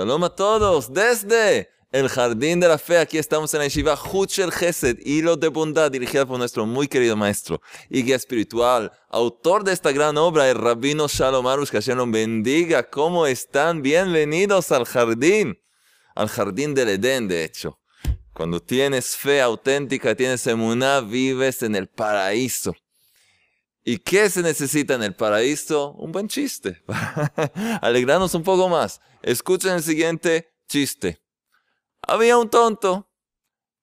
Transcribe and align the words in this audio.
Shalom 0.00 0.24
a 0.24 0.30
todos 0.30 0.94
desde 0.94 1.68
el 1.92 2.08
Jardín 2.08 2.58
de 2.58 2.66
la 2.66 2.78
Fe. 2.78 2.96
Aquí 2.96 3.18
estamos 3.18 3.52
en 3.52 3.58
la 3.58 3.66
Yeshiva 3.66 3.98
Huchel 4.02 4.50
Chesed, 4.50 4.96
hilo 5.04 5.36
de 5.36 5.48
bondad 5.48 5.90
dirigida 5.90 6.24
por 6.24 6.38
nuestro 6.38 6.64
muy 6.64 6.88
querido 6.88 7.18
maestro 7.18 7.60
y 7.90 8.02
guía 8.02 8.16
espiritual, 8.16 8.90
autor 9.10 9.62
de 9.62 9.74
esta 9.74 9.92
gran 9.92 10.16
obra, 10.16 10.48
el 10.48 10.56
Rabino 10.56 11.06
Shalom 11.06 11.46
Arush, 11.46 11.68
que 11.68 11.76
Hashem 11.76 11.98
lo 11.98 12.06
bendiga. 12.06 12.88
¿Cómo 12.88 13.26
están? 13.26 13.82
Bienvenidos 13.82 14.72
al 14.72 14.86
jardín, 14.86 15.60
al 16.14 16.30
Jardín 16.30 16.72
del 16.72 16.88
Edén, 16.88 17.28
de 17.28 17.44
hecho. 17.44 17.78
Cuando 18.32 18.58
tienes 18.58 19.14
fe 19.18 19.42
auténtica, 19.42 20.14
tienes 20.14 20.46
emuná, 20.46 21.02
vives 21.02 21.62
en 21.62 21.76
el 21.76 21.88
paraíso. 21.88 22.74
¿Y 23.82 23.98
qué 23.98 24.28
se 24.28 24.42
necesita 24.42 24.94
en 24.94 25.02
el 25.02 25.14
paraíso? 25.14 25.92
Un 25.92 26.12
buen 26.12 26.28
chiste. 26.28 26.82
Alegrarnos 27.80 28.34
un 28.34 28.42
poco 28.42 28.68
más. 28.68 29.00
Escuchen 29.22 29.72
el 29.72 29.82
siguiente 29.82 30.52
chiste. 30.68 31.22
Había 32.02 32.36
un 32.36 32.50
tonto 32.50 33.10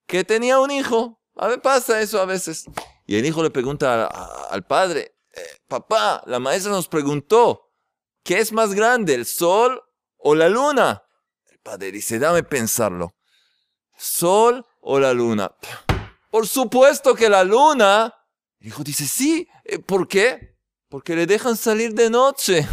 que 0.06 0.24
tenía 0.24 0.60
un 0.60 0.70
hijo. 0.70 1.20
A 1.36 1.48
ver, 1.48 1.60
pasa 1.60 2.00
eso 2.00 2.20
a 2.20 2.26
veces. 2.26 2.64
Y 3.06 3.16
el 3.16 3.26
hijo 3.26 3.42
le 3.42 3.50
pregunta 3.50 4.06
al 4.06 4.66
padre, 4.66 5.16
eh, 5.34 5.40
papá, 5.66 6.22
la 6.26 6.38
maestra 6.38 6.72
nos 6.72 6.88
preguntó, 6.88 7.72
¿qué 8.22 8.38
es 8.38 8.52
más 8.52 8.74
grande, 8.74 9.14
el 9.14 9.26
sol 9.26 9.82
o 10.16 10.34
la 10.34 10.48
luna? 10.48 11.02
El 11.46 11.58
padre 11.58 11.92
dice, 11.92 12.18
dame 12.18 12.42
pensarlo. 12.42 13.14
¿Sol 13.96 14.64
o 14.80 15.00
la 15.00 15.12
luna? 15.12 15.54
Por 16.30 16.46
supuesto 16.46 17.14
que 17.14 17.28
la 17.28 17.44
luna. 17.44 18.14
El 18.60 18.68
hijo 18.68 18.82
dice, 18.82 19.06
sí, 19.06 19.48
eh, 19.64 19.78
¿por 19.78 20.08
qué? 20.08 20.56
Porque 20.88 21.14
le 21.14 21.26
dejan 21.26 21.56
salir 21.56 21.94
de 21.94 22.10
noche. 22.10 22.66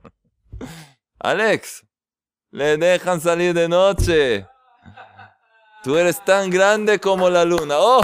Alex, 1.18 1.86
le 2.50 2.76
dejan 2.76 3.20
salir 3.20 3.54
de 3.54 3.68
noche. 3.68 4.46
Tú 5.82 5.96
eres 5.96 6.22
tan 6.24 6.50
grande 6.50 6.98
como 6.98 7.30
la 7.30 7.44
luna. 7.44 7.76
¡Oh! 7.78 8.02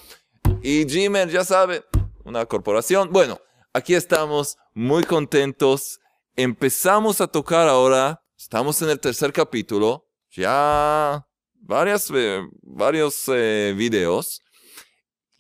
Y 0.63 0.85
Gmail, 0.85 1.29
ya 1.29 1.45
saben, 1.45 1.85
una 2.25 2.47
corporación. 2.47 3.13
Bueno, 3.13 3.39
aquí 3.75 3.95
estamos 3.95 4.57
muy 4.73 5.05
contentos. 5.05 6.01
Empezamos 6.35 7.21
a 7.21 7.27
tocar 7.27 7.69
ahora, 7.69 8.23
estamos 8.39 8.81
en 8.81 8.89
el 8.89 8.99
tercer 8.99 9.35
capítulo, 9.35 10.07
ya 10.31 11.27
varias, 11.53 12.11
eh, 12.15 12.41
varios 12.63 13.25
eh, 13.29 13.75
videos. 13.77 14.41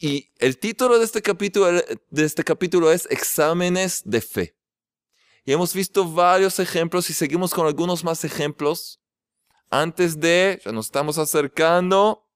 Y 0.02 0.32
el 0.38 0.58
título 0.58 0.98
de 0.98 1.04
este, 1.04 1.20
capítulo, 1.20 1.66
de 1.72 2.24
este 2.24 2.42
capítulo 2.42 2.90
es 2.90 3.06
Exámenes 3.10 4.00
de 4.06 4.22
Fe. 4.22 4.56
Y 5.44 5.52
hemos 5.52 5.74
visto 5.74 6.10
varios 6.10 6.58
ejemplos 6.58 7.10
y 7.10 7.12
seguimos 7.12 7.52
con 7.52 7.66
algunos 7.66 8.02
más 8.02 8.24
ejemplos. 8.24 8.98
Antes 9.68 10.18
de, 10.18 10.58
ya 10.64 10.72
nos 10.72 10.86
estamos 10.86 11.18
acercando 11.18 12.27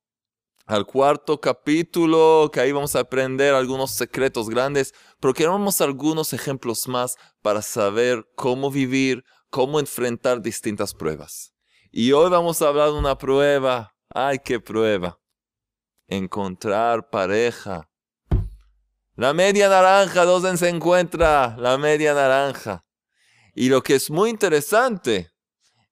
al 0.67 0.85
cuarto 0.85 1.41
capítulo, 1.41 2.51
que 2.53 2.61
ahí 2.61 2.71
vamos 2.71 2.97
a 2.97 3.01
aprender 3.01 3.55
algunos 3.55 3.93
secretos 3.93 4.51
grandes, 4.51 4.93
pero 5.19 5.33
queremos 5.33 5.81
algunos 5.81 6.35
ejemplos 6.35 6.87
más 6.87 7.17
para 7.41 7.63
saber 7.63 8.29
cómo 8.35 8.71
vivir, 8.71 9.25
cómo 9.49 9.81
enfrentar 9.81 10.43
distintas 10.43 10.93
pruebas. 10.93 11.55
Y 11.91 12.13
hoy 12.13 12.29
vamos 12.29 12.61
a 12.61 12.69
hablar 12.69 12.91
de 12.91 12.99
una 12.99 13.17
prueba. 13.17 13.97
¡Ay, 14.11 14.39
qué 14.45 14.61
prueba! 14.61 15.19
Encontrar 16.07 17.09
pareja. 17.11 17.89
La 19.17 19.33
media 19.33 19.69
naranja, 19.69 20.25
¿dónde 20.25 20.57
se 20.57 20.69
encuentra 20.69 21.57
la 21.57 21.79
media 21.79 22.15
naranja? 22.15 22.85
Y 23.55 23.69
lo 23.69 23.83
que 23.83 23.95
es 23.95 24.11
muy 24.11 24.31
interesante 24.31 25.31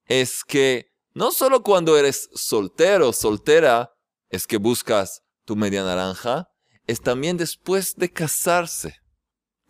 es 0.06 0.42
que 0.44 0.92
no 1.14 1.30
solo 1.30 1.62
cuando 1.62 1.96
eres 1.96 2.30
soltero, 2.34 3.12
soltera, 3.12 3.94
es 4.28 4.46
que 4.46 4.56
buscas 4.56 5.22
tu 5.44 5.56
media 5.56 5.84
naranja, 5.84 6.48
es 6.86 7.00
también 7.00 7.36
después 7.36 7.94
de 7.96 8.12
casarse. 8.12 8.96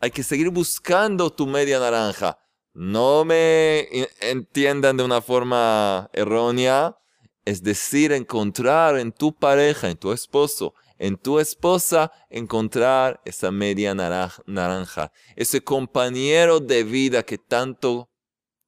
Hay 0.00 0.10
que 0.10 0.22
seguir 0.22 0.48
buscando 0.50 1.30
tu 1.30 1.46
media 1.46 1.78
naranja. 1.78 2.38
No 2.72 3.24
me 3.24 3.88
entiendan 4.20 4.96
de 4.96 5.04
una 5.04 5.20
forma 5.20 6.08
errónea, 6.12 6.96
es 7.44 7.62
decir, 7.62 8.12
encontrar 8.12 8.98
en 8.98 9.12
tu 9.12 9.34
pareja, 9.34 9.90
en 9.90 9.96
tu 9.96 10.12
esposo, 10.12 10.74
en 10.98 11.16
tu 11.16 11.40
esposa, 11.40 12.12
encontrar 12.30 13.20
esa 13.24 13.50
media 13.50 13.94
naranja, 13.94 15.12
ese 15.34 15.62
compañero 15.62 16.60
de 16.60 16.84
vida 16.84 17.24
que 17.24 17.38
tanto 17.38 18.10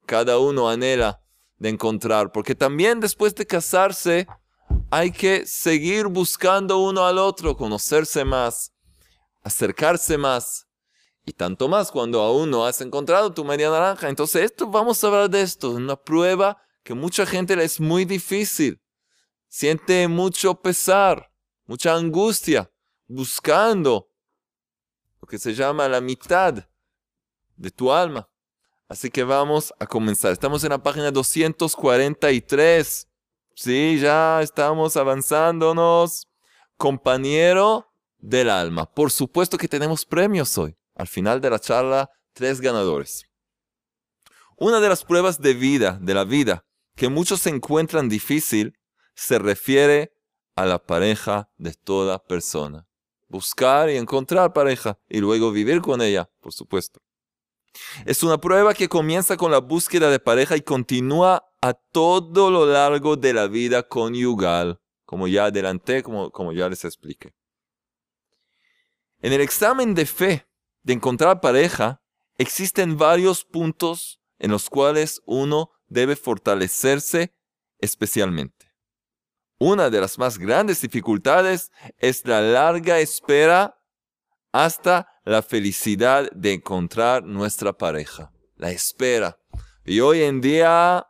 cada 0.06 0.38
uno 0.38 0.68
anhela 0.68 1.20
de 1.58 1.68
encontrar, 1.68 2.32
porque 2.32 2.54
también 2.54 3.00
después 3.00 3.34
de 3.34 3.46
casarse, 3.46 4.26
hay 4.90 5.12
que 5.12 5.46
seguir 5.46 6.06
buscando 6.08 6.78
uno 6.78 7.06
al 7.06 7.18
otro, 7.18 7.56
conocerse 7.56 8.24
más, 8.24 8.72
acercarse 9.42 10.18
más. 10.18 10.66
Y 11.26 11.32
tanto 11.32 11.68
más 11.68 11.90
cuando 11.90 12.20
aún 12.20 12.50
no 12.50 12.66
has 12.66 12.82
encontrado 12.82 13.32
tu 13.32 13.44
media 13.44 13.70
naranja. 13.70 14.10
Entonces, 14.10 14.42
esto 14.42 14.66
vamos 14.66 15.02
a 15.02 15.06
hablar 15.06 15.30
de 15.30 15.40
esto, 15.40 15.70
una 15.70 15.96
prueba 15.96 16.60
que 16.84 16.94
mucha 16.94 17.26
gente 17.26 17.60
es 17.64 17.80
muy 17.80 18.04
difícil. 18.04 18.80
Siente 19.48 20.06
mucho 20.06 20.54
pesar, 20.60 21.32
mucha 21.64 21.94
angustia, 21.94 22.70
buscando 23.06 24.10
lo 25.20 25.26
que 25.26 25.38
se 25.38 25.54
llama 25.54 25.88
la 25.88 26.00
mitad 26.00 26.68
de 27.56 27.70
tu 27.70 27.90
alma. 27.90 28.28
Así 28.88 29.10
que 29.10 29.24
vamos 29.24 29.72
a 29.78 29.86
comenzar. 29.86 30.32
Estamos 30.32 30.62
en 30.62 30.70
la 30.70 30.82
página 30.82 31.10
243. 31.10 33.08
Sí, 33.54 33.98
ya 33.98 34.42
estamos 34.42 34.96
avanzándonos. 34.96 36.28
Compañero 36.76 37.90
del 38.18 38.50
alma. 38.50 38.84
Por 38.84 39.10
supuesto 39.10 39.56
que 39.56 39.68
tenemos 39.68 40.04
premios 40.04 40.58
hoy. 40.58 40.76
Al 40.94 41.08
final 41.08 41.40
de 41.40 41.50
la 41.50 41.58
charla, 41.58 42.10
tres 42.34 42.60
ganadores. 42.60 43.24
Una 44.56 44.80
de 44.80 44.88
las 44.88 45.04
pruebas 45.04 45.40
de 45.40 45.54
vida, 45.54 45.98
de 46.00 46.14
la 46.14 46.24
vida, 46.24 46.63
que 46.94 47.08
muchos 47.08 47.46
encuentran 47.46 48.08
difícil, 48.08 48.78
se 49.14 49.38
refiere 49.38 50.14
a 50.56 50.66
la 50.66 50.78
pareja 50.78 51.50
de 51.56 51.74
toda 51.74 52.18
persona. 52.18 52.86
Buscar 53.28 53.90
y 53.90 53.96
encontrar 53.96 54.52
pareja 54.52 54.98
y 55.08 55.18
luego 55.18 55.50
vivir 55.50 55.80
con 55.80 56.00
ella, 56.00 56.30
por 56.40 56.52
supuesto. 56.52 57.00
Es 58.04 58.22
una 58.22 58.38
prueba 58.38 58.74
que 58.74 58.88
comienza 58.88 59.36
con 59.36 59.50
la 59.50 59.58
búsqueda 59.58 60.10
de 60.10 60.20
pareja 60.20 60.56
y 60.56 60.60
continúa 60.60 61.44
a 61.60 61.74
todo 61.74 62.50
lo 62.50 62.66
largo 62.66 63.16
de 63.16 63.32
la 63.32 63.48
vida 63.48 63.82
conyugal, 63.82 64.80
como 65.04 65.26
ya 65.26 65.46
adelanté, 65.46 66.02
como, 66.02 66.30
como 66.30 66.52
ya 66.52 66.68
les 66.68 66.84
expliqué. 66.84 67.34
En 69.20 69.32
el 69.32 69.40
examen 69.40 69.94
de 69.94 70.06
fe 70.06 70.46
de 70.82 70.92
encontrar 70.92 71.40
pareja, 71.40 72.02
existen 72.36 72.96
varios 72.96 73.44
puntos 73.44 74.20
en 74.38 74.50
los 74.50 74.68
cuales 74.68 75.22
uno 75.24 75.70
debe 75.88 76.16
fortalecerse 76.16 77.34
especialmente. 77.78 78.74
Una 79.58 79.88
de 79.90 80.00
las 80.00 80.18
más 80.18 80.38
grandes 80.38 80.80
dificultades 80.80 81.70
es 81.98 82.26
la 82.26 82.40
larga 82.40 82.98
espera 82.98 83.78
hasta 84.52 85.08
la 85.24 85.42
felicidad 85.42 86.30
de 86.32 86.54
encontrar 86.54 87.24
nuestra 87.24 87.72
pareja. 87.72 88.32
La 88.56 88.70
espera. 88.70 89.38
Y 89.84 90.00
hoy 90.00 90.22
en 90.22 90.40
día 90.40 91.06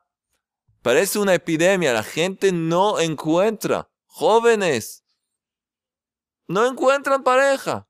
parece 0.82 1.18
una 1.18 1.34
epidemia. 1.34 1.92
La 1.92 2.02
gente 2.02 2.52
no 2.52 3.00
encuentra. 3.00 3.90
Jóvenes. 4.06 5.04
No 6.46 6.66
encuentran 6.66 7.22
pareja. 7.22 7.88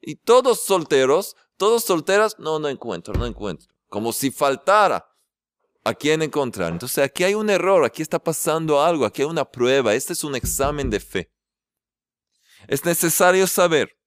Y 0.00 0.16
todos 0.16 0.60
solteros, 0.62 1.34
todos 1.56 1.84
solteras, 1.84 2.38
no, 2.38 2.58
no 2.58 2.68
encuentro, 2.68 3.14
no 3.14 3.26
encuentro. 3.26 3.68
Como 3.88 4.12
si 4.12 4.30
faltara 4.30 5.06
a 5.88 5.94
quién 5.94 6.22
encontrar. 6.22 6.72
Entonces 6.72 7.04
aquí 7.04 7.24
hay 7.24 7.34
un 7.34 7.50
error, 7.50 7.84
aquí 7.84 8.02
está 8.02 8.18
pasando 8.18 8.82
algo, 8.82 9.04
aquí 9.04 9.22
hay 9.22 9.28
una 9.28 9.44
prueba. 9.44 9.94
Este 9.94 10.12
es 10.12 10.22
un 10.24 10.34
examen 10.34 10.90
de 10.90 11.00
fe. 11.00 11.32
Es 12.66 12.84
necesario 12.84 13.46
saber 13.46 13.98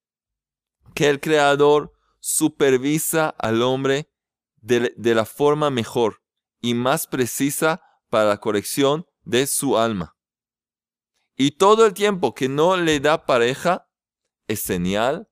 que 0.93 1.09
el 1.09 1.19
Creador 1.19 1.93
supervisa 2.19 3.29
al 3.29 3.61
hombre 3.61 4.11
de, 4.61 4.93
la 4.97 5.25
forma 5.25 5.69
mejor 5.69 6.21
y 6.61 6.73
más 6.73 7.07
precisa 7.07 7.81
para 8.09 8.29
la 8.29 8.37
corrección 8.37 9.07
de 9.23 9.47
su 9.47 9.77
alma. 9.77 10.15
Y 11.35 11.51
todo 11.51 11.85
el 11.85 11.93
tiempo 11.93 12.35
que 12.35 12.49
no 12.49 12.77
le 12.77 12.99
da 12.99 13.25
pareja, 13.25 13.87
es 14.47 14.59
señal 14.59 15.29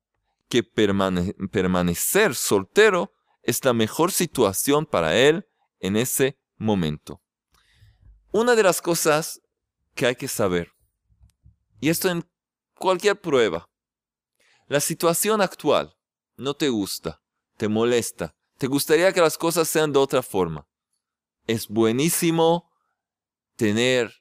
que 0.48 0.64
permanecer 0.64 2.34
soltero 2.34 3.14
es 3.44 3.64
la 3.64 3.74
mejor 3.74 4.12
situación 4.12 4.86
para 4.86 5.16
él 5.18 5.49
en 5.80 5.96
ese 5.96 6.38
momento. 6.58 7.22
Una 8.32 8.56
de 8.56 8.64
las 8.64 8.82
cosas 8.82 9.42
que 9.96 10.06
hay 10.06 10.16
que 10.16 10.28
saber, 10.28 10.72
y 11.80 11.90
esto 11.90 12.10
en 12.10 12.30
cualquier 12.76 13.20
prueba, 13.20 13.70
la 14.68 14.80
situación 14.80 15.42
actual 15.42 15.96
no 16.38 16.54
te 16.54 16.70
gusta, 16.70 17.22
te 17.58 17.68
molesta, 17.68 18.36
te 18.58 18.68
gustaría 18.68 19.12
que 19.14 19.22
las 19.22 19.38
cosas 19.38 19.68
sean 19.68 19.92
de 19.92 20.00
otra 20.00 20.22
forma. 20.22 20.68
Es 21.48 21.68
buenísimo 21.68 22.72
tener 23.56 24.14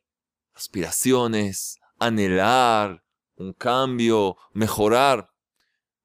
aspiraciones, 0.54 1.78
anhelar 1.98 3.04
un 3.38 3.52
cambio, 3.52 4.36
mejorar. 4.52 5.30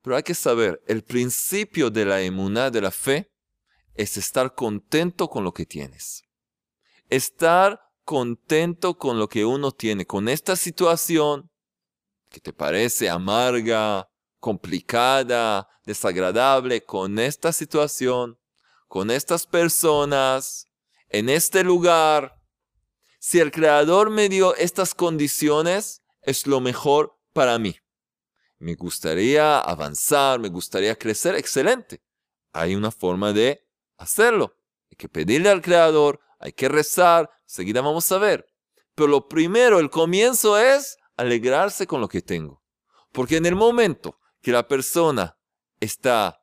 Pero 0.01 0.15
hay 0.15 0.23
que 0.23 0.35
saber, 0.35 0.81
el 0.87 1.03
principio 1.03 1.89
de 1.89 2.05
la 2.05 2.21
emuná, 2.21 2.69
de 2.69 2.81
la 2.81 2.91
fe, 2.91 3.31
es 3.95 4.17
estar 4.17 4.55
contento 4.55 5.29
con 5.29 5.43
lo 5.43 5.53
que 5.53 5.65
tienes. 5.65 6.23
Estar 7.09 7.81
contento 8.03 8.97
con 8.97 9.19
lo 9.19 9.29
que 9.29 9.45
uno 9.45 9.71
tiene, 9.71 10.05
con 10.05 10.27
esta 10.27 10.55
situación 10.55 11.49
que 12.29 12.39
te 12.39 12.51
parece 12.51 13.09
amarga, 13.09 14.09
complicada, 14.39 15.69
desagradable, 15.85 16.83
con 16.83 17.19
esta 17.19 17.53
situación, 17.53 18.39
con 18.87 19.11
estas 19.11 19.45
personas, 19.45 20.67
en 21.09 21.29
este 21.29 21.63
lugar. 21.63 22.41
Si 23.19 23.39
el 23.39 23.51
Creador 23.51 24.09
me 24.09 24.27
dio 24.29 24.55
estas 24.55 24.95
condiciones, 24.95 26.01
es 26.23 26.47
lo 26.47 26.59
mejor 26.59 27.17
para 27.33 27.59
mí. 27.59 27.77
Me 28.57 28.75
gustaría 28.75 29.59
avanzar, 29.59 30.39
me 30.39 30.49
gustaría 30.49 30.97
crecer, 30.97 31.35
excelente. 31.35 32.01
Hay 32.51 32.75
una 32.75 32.91
forma 32.91 33.31
de 33.31 33.65
hacerlo. 33.97 34.57
Hay 34.89 34.97
que 34.97 35.09
pedirle 35.09 35.49
al 35.49 35.61
Creador, 35.61 36.19
hay 36.39 36.53
que 36.53 36.69
rezar, 36.69 37.29
seguida 37.45 37.81
vamos 37.81 38.11
a 38.11 38.17
ver. 38.17 38.45
Pero 38.95 39.07
lo 39.07 39.27
primero, 39.27 39.79
el 39.79 39.89
comienzo 39.89 40.57
es 40.57 40.97
alegrarse 41.17 41.87
con 41.87 42.01
lo 42.01 42.07
que 42.07 42.21
tengo. 42.21 42.63
Porque 43.11 43.37
en 43.37 43.45
el 43.45 43.55
momento 43.55 44.19
que 44.41 44.51
la 44.51 44.67
persona 44.67 45.37
está, 45.79 46.41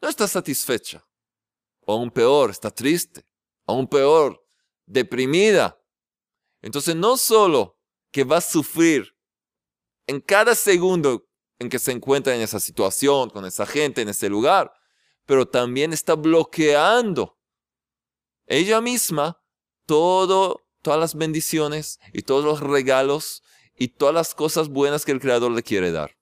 no 0.00 0.08
está 0.08 0.26
satisfecha, 0.26 1.06
o 1.80 1.92
aún 1.92 2.10
peor, 2.10 2.50
está 2.50 2.70
triste, 2.70 3.26
aún 3.66 3.86
peor, 3.86 4.44
deprimida, 4.86 5.78
entonces 6.62 6.96
no 6.96 7.16
solo 7.16 7.78
que 8.10 8.24
va 8.24 8.38
a 8.38 8.40
sufrir 8.40 9.14
en 10.06 10.20
cada 10.20 10.54
segundo 10.54 11.26
en 11.58 11.68
que 11.68 11.78
se 11.78 11.92
encuentra 11.92 12.34
en 12.34 12.40
esa 12.40 12.60
situación, 12.60 13.30
con 13.30 13.44
esa 13.44 13.66
gente, 13.66 14.02
en 14.02 14.08
ese 14.08 14.28
lugar, 14.28 14.72
pero 15.26 15.46
también 15.46 15.92
está 15.92 16.14
bloqueando 16.14 17.34
ella 18.46 18.80
misma 18.80 19.40
todo, 19.86 20.66
todas 20.82 21.00
las 21.00 21.14
bendiciones 21.14 21.98
y 22.12 22.22
todos 22.22 22.44
los 22.44 22.60
regalos 22.60 23.42
y 23.76 23.88
todas 23.88 24.14
las 24.14 24.34
cosas 24.34 24.68
buenas 24.68 25.04
que 25.04 25.12
el 25.12 25.20
Creador 25.20 25.50
le 25.50 25.62
quiere 25.62 25.90
dar. 25.90 26.16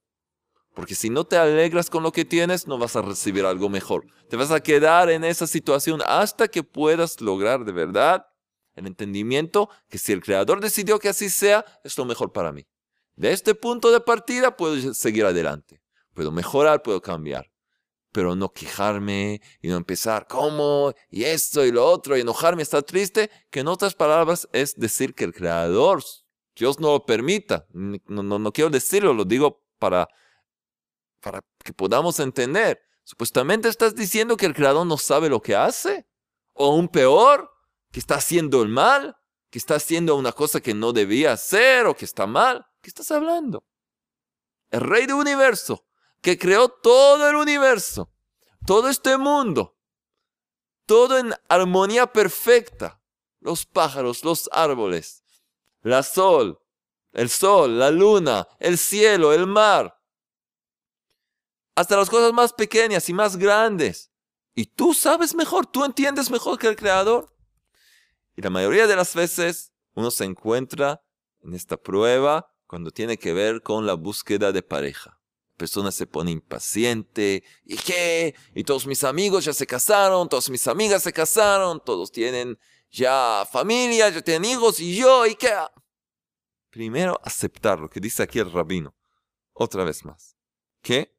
Porque 0.75 0.95
si 0.95 1.11
no 1.11 1.25
te 1.25 1.37
alegras 1.37 1.91
con 1.91 2.03
lo 2.03 2.13
que 2.13 2.25
tienes, 2.25 2.67
no 2.67 2.79
vas 2.79 2.97
a 2.97 3.03
recibir 3.03 3.45
algo 3.45 3.69
mejor. 3.69 4.07
Te 4.31 4.37
vas 4.37 4.51
a 4.51 4.61
quedar 4.61 5.11
en 5.11 5.25
esa 5.25 5.47
situación 5.47 6.01
hasta 6.07 6.49
que 6.49 6.63
puedas 6.63 7.21
lograr 7.21 7.65
de 7.65 7.73
verdad 7.73 8.27
el 8.75 8.87
entendimiento 8.87 9.69
que 9.89 9.99
si 9.99 10.13
el 10.13 10.23
Creador 10.23 10.61
decidió 10.61 10.99
que 10.99 11.11
así 11.11 11.29
sea, 11.29 11.65
es 11.85 11.99
lo 11.99 12.07
mejor 12.07 12.33
para 12.33 12.53
mí. 12.53 12.67
De 13.17 13.33
este 13.33 13.55
punto 13.55 13.91
de 13.91 14.01
partida 14.01 14.57
puedo 14.57 14.95
seguir 14.95 15.27
adelante. 15.27 15.83
Puedo 16.15 16.31
mejorar, 16.31 16.83
puedo 16.83 17.03
cambiar. 17.03 17.52
Pero 18.13 18.37
no 18.37 18.53
quejarme 18.53 19.41
y 19.61 19.69
no 19.69 19.77
empezar, 19.77 20.27
¿cómo? 20.29 20.93
Y 21.11 21.25
esto 21.25 21.65
y 21.65 21.73
lo 21.73 21.87
otro, 21.87 22.17
y 22.17 22.21
enojarme, 22.21 22.63
estar 22.63 22.83
triste, 22.83 23.31
que 23.51 23.61
en 23.61 23.69
otras 23.69 23.95
palabras 23.95 24.49
es 24.53 24.77
decir 24.77 25.15
que 25.15 25.25
el 25.25 25.33
Creador, 25.33 26.03
Dios 26.55 26.79
no 26.79 26.93
lo 26.93 27.07
permita. 27.07 27.67
No, 27.73 28.23
no, 28.23 28.39
no 28.39 28.53
quiero 28.53 28.71
decirlo, 28.71 29.15
lo 29.15 29.25
digo 29.25 29.65
para, 29.79 30.09
para 31.21 31.41
que 31.65 31.73
podamos 31.73 32.21
entender. 32.21 32.81
Supuestamente 33.05 33.69
estás 33.69 33.95
diciendo 33.95 34.37
que 34.37 34.47
el 34.47 34.55
Creador 34.55 34.87
no 34.87 34.99
sabe 34.99 35.29
lo 35.29 35.41
que 35.41 35.57
hace. 35.57 36.07
O 36.53 36.67
aún 36.67 36.89
peor, 36.89 37.51
que 37.91 38.01
está 38.01 38.17
haciendo 38.17 38.63
el 38.63 38.69
mal, 38.69 39.17
que 39.51 39.59
está 39.59 39.77
haciendo 39.77 40.17
una 40.17 40.33
cosa 40.33 40.61
que 40.61 40.75
no 40.75 40.93
debía 40.93 41.33
hacer 41.33 41.87
o 41.87 41.97
que 41.97 42.05
está 42.05 42.27
mal. 42.27 42.67
¿Qué 42.81 42.89
estás 42.89 43.11
hablando? 43.11 43.65
El 44.71 44.81
rey 44.81 45.07
del 45.07 45.17
universo, 45.17 45.87
que 46.23 46.39
creó 46.39 46.69
todo 46.69 47.29
el 47.29 47.37
universo, 47.37 48.11
todo 48.65 48.89
este 48.89 49.19
mundo, 49.19 49.77
todo 50.87 51.19
en 51.19 51.35
armonía 51.49 52.07
perfecta. 52.07 53.01
Los 53.41 53.67
pájaros, 53.67 54.23
los 54.25 54.49
árboles, 54.53 55.25
la 55.83 56.05
sol, 56.05 56.61
el 57.13 57.29
sol, 57.29 57.77
la 57.77 57.91
luna, 57.91 58.47
el 58.61 58.79
cielo, 58.79 59.33
el 59.33 59.49
mar. 59.49 60.01
Hasta 61.75 61.97
las 61.97 62.09
cosas 62.09 62.33
más 62.33 62.53
pequeñas 62.53 63.09
y 63.09 63.13
más 63.13 63.37
grandes. 63.37 64.13
Y 64.55 64.67
tú 64.67 64.95
sabes 64.95 65.35
mejor, 65.35 65.67
tú 65.67 65.85
entiendes 65.85 66.31
mejor 66.31 66.57
que 66.57 66.69
el 66.69 66.77
Creador. 66.77 67.35
Y 68.37 68.43
la 68.43 68.51
mayoría 68.51 68.87
de 68.87 68.95
las 68.95 69.15
veces 69.17 69.73
uno 69.95 70.13
se 70.13 70.25
encuentra 70.25 71.03
en 71.41 71.55
esta 71.55 71.77
prueba 71.77 72.55
cuando 72.69 72.93
tiene 72.93 73.19
que 73.19 73.33
ver 73.33 73.63
con 73.63 73.87
la 73.87 73.95
búsqueda 73.95 74.53
de 74.53 74.63
pareja. 74.63 75.22
Persona 75.63 75.93
se 75.93 76.09
pone 76.09 76.33
impaciente. 76.33 77.45
¿Y 77.65 77.77
qué? 77.77 78.35
Y 78.53 78.65
todos 78.65 78.85
mis 78.85 79.05
amigos 79.05 79.45
ya 79.45 79.53
se 79.53 79.65
casaron, 79.65 80.29
todas 80.29 80.51
mis 80.51 80.67
amigas 80.67 81.05
se 81.05 81.13
casaron, 81.13 81.81
todos 81.85 82.11
tienen 82.11 82.59
ya 82.91 83.47
familia, 83.49 84.09
ya 84.09 84.21
tienen 84.23 84.51
hijos, 84.51 84.81
y 84.81 84.97
yo, 84.97 85.25
¿y 85.25 85.37
qué? 85.37 85.55
Primero 86.69 87.17
aceptar 87.23 87.79
lo 87.79 87.89
que 87.89 88.01
dice 88.01 88.25
aquí 88.25 88.41
el 88.41 88.51
rabino. 88.51 88.93
Otra 89.53 89.85
vez 89.85 90.05
más. 90.05 90.37
¿Qué? 90.83 91.17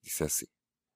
Dice 0.00 0.24
así. 0.24 0.48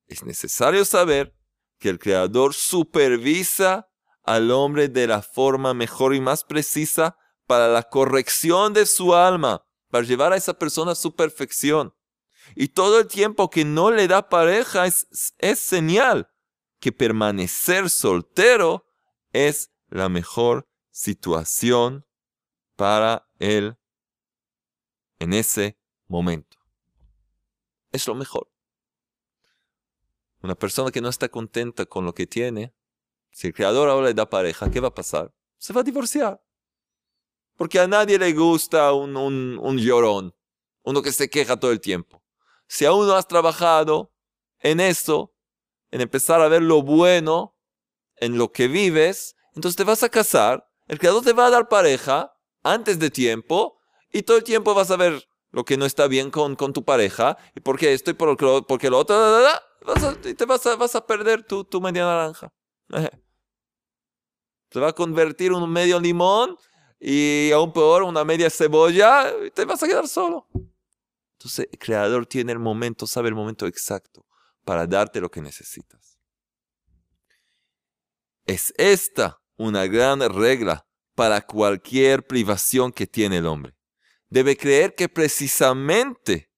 Es 0.07 0.25
necesario 0.25 0.87
saber 0.87 1.37
que 1.79 1.91
el 1.91 1.99
Creador 1.99 2.55
supervisa 2.55 3.91
al 4.23 4.51
hombre 4.53 4.89
de 4.89 5.07
la 5.07 5.21
forma 5.21 5.75
mejor 5.75 6.15
y 6.15 6.23
más 6.23 6.45
precisa 6.45 7.19
para 7.47 7.69
la 7.69 7.83
corrección 7.83 8.73
de 8.73 8.87
su 8.87 9.15
alma, 9.15 9.67
para 9.91 10.07
llevar 10.07 10.33
a 10.33 10.37
esa 10.37 10.55
persona 10.55 10.93
a 10.93 10.95
su 10.95 11.15
perfección. 11.15 11.95
Y 12.55 12.69
todo 12.69 13.01
el 13.01 13.07
tiempo 13.07 13.51
que 13.51 13.65
no 13.65 13.91
le 13.91 14.09
da 14.09 14.29
pareja 14.29 14.87
es, 14.87 15.35
es 15.39 15.59
señal 15.59 16.31
que 16.81 16.93
permanecer 16.93 17.89
soltero 17.89 18.87
es 19.33 19.73
la 19.89 20.09
mejor 20.09 20.69
situación 20.91 22.07
para 22.77 23.29
él 23.39 23.77
en 25.19 25.33
ese 25.33 25.79
momento. 26.09 26.59
Es 27.93 28.07
lo 28.07 28.15
mejor. 28.15 28.51
Una 30.43 30.55
persona 30.57 30.91
que 30.91 31.01
no 31.01 31.09
está 31.09 31.29
contenta 31.29 31.87
con 31.87 32.05
lo 32.05 32.15
que 32.15 32.27
tiene, 32.27 32.75
si 33.31 33.47
el 33.47 33.55
creador 33.55 33.89
ahora 33.89 34.09
le 34.09 34.15
da 34.15 34.29
pareja, 34.29 34.71
¿qué 34.71 34.81
va 34.81 34.89
a 34.89 34.95
pasar? 34.95 35.33
Se 35.59 35.73
va 35.73 35.83
a 35.83 35.85
divorciar. 35.85 36.43
Porque 37.57 37.79
a 37.79 37.87
nadie 37.87 38.19
le 38.19 38.33
gusta 38.33 38.93
un, 38.93 39.17
un, 39.17 39.79
llorón, 39.79 40.35
uno 40.83 41.03
que 41.03 41.13
se 41.13 41.31
queja 41.31 41.59
todo 41.59 41.71
el 41.71 41.81
tiempo. 41.81 42.22
Si 42.73 42.87
aún 42.87 43.07
no 43.07 43.13
has 43.17 43.29
trabajado 43.29 44.15
en 44.61 44.81
eso, 44.81 45.35
en 45.91 46.01
empezar 46.01 46.41
a 46.41 46.49
ver 46.49 46.63
lo 46.63 46.81
bueno 46.81 47.55
en 48.17 48.39
lo 48.39 48.51
que 48.51 48.67
vives, 48.67 49.37
entonces 49.55 49.77
te 49.77 49.85
vas 49.85 50.03
a 50.03 50.09
casar, 50.09 50.67
el 50.87 50.99
creador 50.99 51.23
te 51.23 51.35
va 51.35 51.49
a 51.49 51.51
dar 51.51 51.69
pareja 51.69 52.35
antes 52.63 52.99
de 52.99 53.11
tiempo 53.11 53.79
y 54.11 54.23
todo 54.23 54.39
el 54.39 54.43
tiempo 54.43 54.73
vas 54.73 54.91
a 54.91 54.97
ver 54.97 55.29
lo 55.51 55.67
que 55.67 55.77
no 55.77 55.85
está 55.85 56.07
bien 56.07 56.31
con, 56.31 56.57
con 56.57 56.73
tu 56.73 56.83
pareja 56.83 57.37
y 57.55 57.61
porque 57.61 57.93
esto 57.93 58.11
y 58.11 58.15
por, 58.15 58.39
porque 58.67 58.89
lo 58.89 59.01
otro, 59.01 59.19
y 60.25 60.33
te 60.33 60.47
vas 60.47 60.65
a, 60.65 60.77
vas 60.77 60.95
a 60.95 61.07
perder 61.07 61.43
tu, 61.43 61.65
tu 61.65 61.79
media 61.79 62.07
naranja. 62.07 62.55
Se 64.71 64.81
va 64.81 64.89
a 64.89 64.95
convertir 64.95 65.49
en 65.49 65.59
un 65.59 65.71
medio 65.71 66.01
limón 66.01 66.57
y 66.99 67.51
aún 67.53 67.71
peor, 67.71 68.05
una 68.05 68.25
media 68.25 68.49
cebolla, 68.49 69.31
y 69.45 69.51
te 69.51 69.67
vas 69.67 69.83
a 69.83 69.87
quedar 69.87 70.09
solo. 70.09 70.49
Entonces, 71.43 71.67
el 71.73 71.79
creador 71.81 72.25
tiene 72.25 72.53
el 72.53 72.61
momento, 72.61 73.05
sabe 73.05 73.29
el 73.29 73.35
momento 73.35 73.67
exacto 73.67 74.25
para 74.65 74.87
darte 74.87 75.21
lo 75.21 75.29
que 75.29 75.43
necesitas. 75.43 76.17
Es 78.47 78.73
esta 78.77 79.41
una 79.57 79.89
gran 79.89 80.21
regla 80.21 80.87
para 81.17 81.41
cualquier 81.41 82.25
privación 82.25 82.93
que 82.93 83.09
tiene 83.09 83.39
el 83.39 83.47
hombre. 83.47 83.75
Debe 84.29 84.57
creer 84.57 84.95
que 84.95 85.09
precisamente 85.09 86.49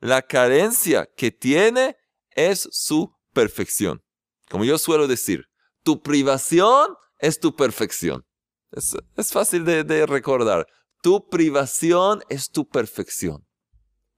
la 0.00 0.22
carencia 0.22 1.08
que 1.16 1.30
tiene 1.30 1.96
es 2.30 2.68
su 2.72 3.16
perfección. 3.32 4.02
Como 4.50 4.64
yo 4.64 4.76
suelo 4.76 5.06
decir, 5.06 5.46
tu 5.84 6.02
privación 6.02 6.96
es 7.20 7.38
tu 7.38 7.54
perfección. 7.54 8.26
Es, 8.72 9.32
fácil 9.32 9.64
de, 9.64 10.04
recordar. 10.06 10.66
Tu 11.00 11.28
privación 11.28 12.24
es 12.28 12.50
tu 12.50 12.68
perfección. 12.68 13.46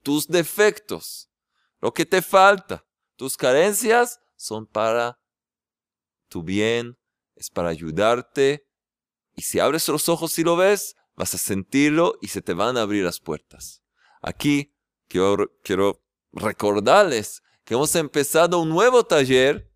Tus 0.04 0.28
defectos, 0.28 1.30
lo 1.80 1.92
que 1.92 2.06
te 2.06 2.23
falta, 2.23 2.87
tus 3.16 3.37
carencias 3.37 4.20
son 4.37 4.66
para 4.66 5.18
tu 6.28 6.42
bien, 6.42 6.96
es 7.34 7.50
para 7.50 7.70
ayudarte. 7.70 8.68
Y 9.34 9.42
si 9.42 9.58
abres 9.58 9.88
los 9.88 10.08
ojos 10.08 10.38
y 10.38 10.44
lo 10.44 10.56
ves, 10.56 10.94
vas 11.16 11.34
a 11.34 11.38
sentirlo 11.38 12.14
y 12.20 12.28
se 12.28 12.42
te 12.42 12.54
van 12.54 12.76
a 12.76 12.82
abrir 12.82 13.04
las 13.04 13.18
puertas. 13.18 13.82
Aquí 14.20 14.76
quiero, 15.08 15.50
quiero 15.62 16.04
recordarles 16.32 17.42
que 17.64 17.75
hemos 17.75 17.94
empezado 17.96 18.61
un 18.61 18.68
nuevo 18.68 19.04
taller 19.04 19.70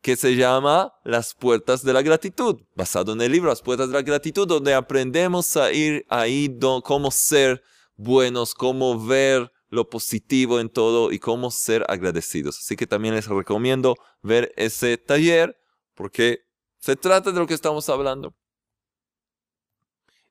que 0.00 0.16
se 0.16 0.36
llama 0.36 0.92
Las 1.04 1.34
Puertas 1.34 1.82
de 1.82 1.92
la 1.92 2.02
Gratitud, 2.02 2.62
basado 2.74 3.12
en 3.12 3.20
el 3.20 3.32
libro 3.32 3.48
Las 3.48 3.62
Puertas 3.62 3.88
de 3.88 3.94
la 3.94 4.02
Gratitud, 4.02 4.46
donde 4.46 4.74
aprendemos 4.74 5.56
a 5.56 5.72
ir 5.72 6.04
ahí, 6.08 6.58
cómo 6.82 7.10
ser 7.10 7.62
buenos, 7.96 8.54
cómo 8.54 9.04
ver 9.04 9.52
lo 9.68 9.90
positivo 9.90 10.60
en 10.60 10.70
todo 10.70 11.12
y 11.12 11.18
cómo 11.18 11.50
ser 11.50 11.84
agradecidos. 11.88 12.58
Así 12.58 12.76
que 12.76 12.86
también 12.86 13.14
les 13.14 13.26
recomiendo 13.26 13.96
ver 14.22 14.52
ese 14.56 14.96
taller 14.96 15.58
porque 15.94 16.40
se 16.78 16.96
trata 16.96 17.32
de 17.32 17.38
lo 17.38 17.46
que 17.46 17.54
estamos 17.54 17.88
hablando. 17.88 18.34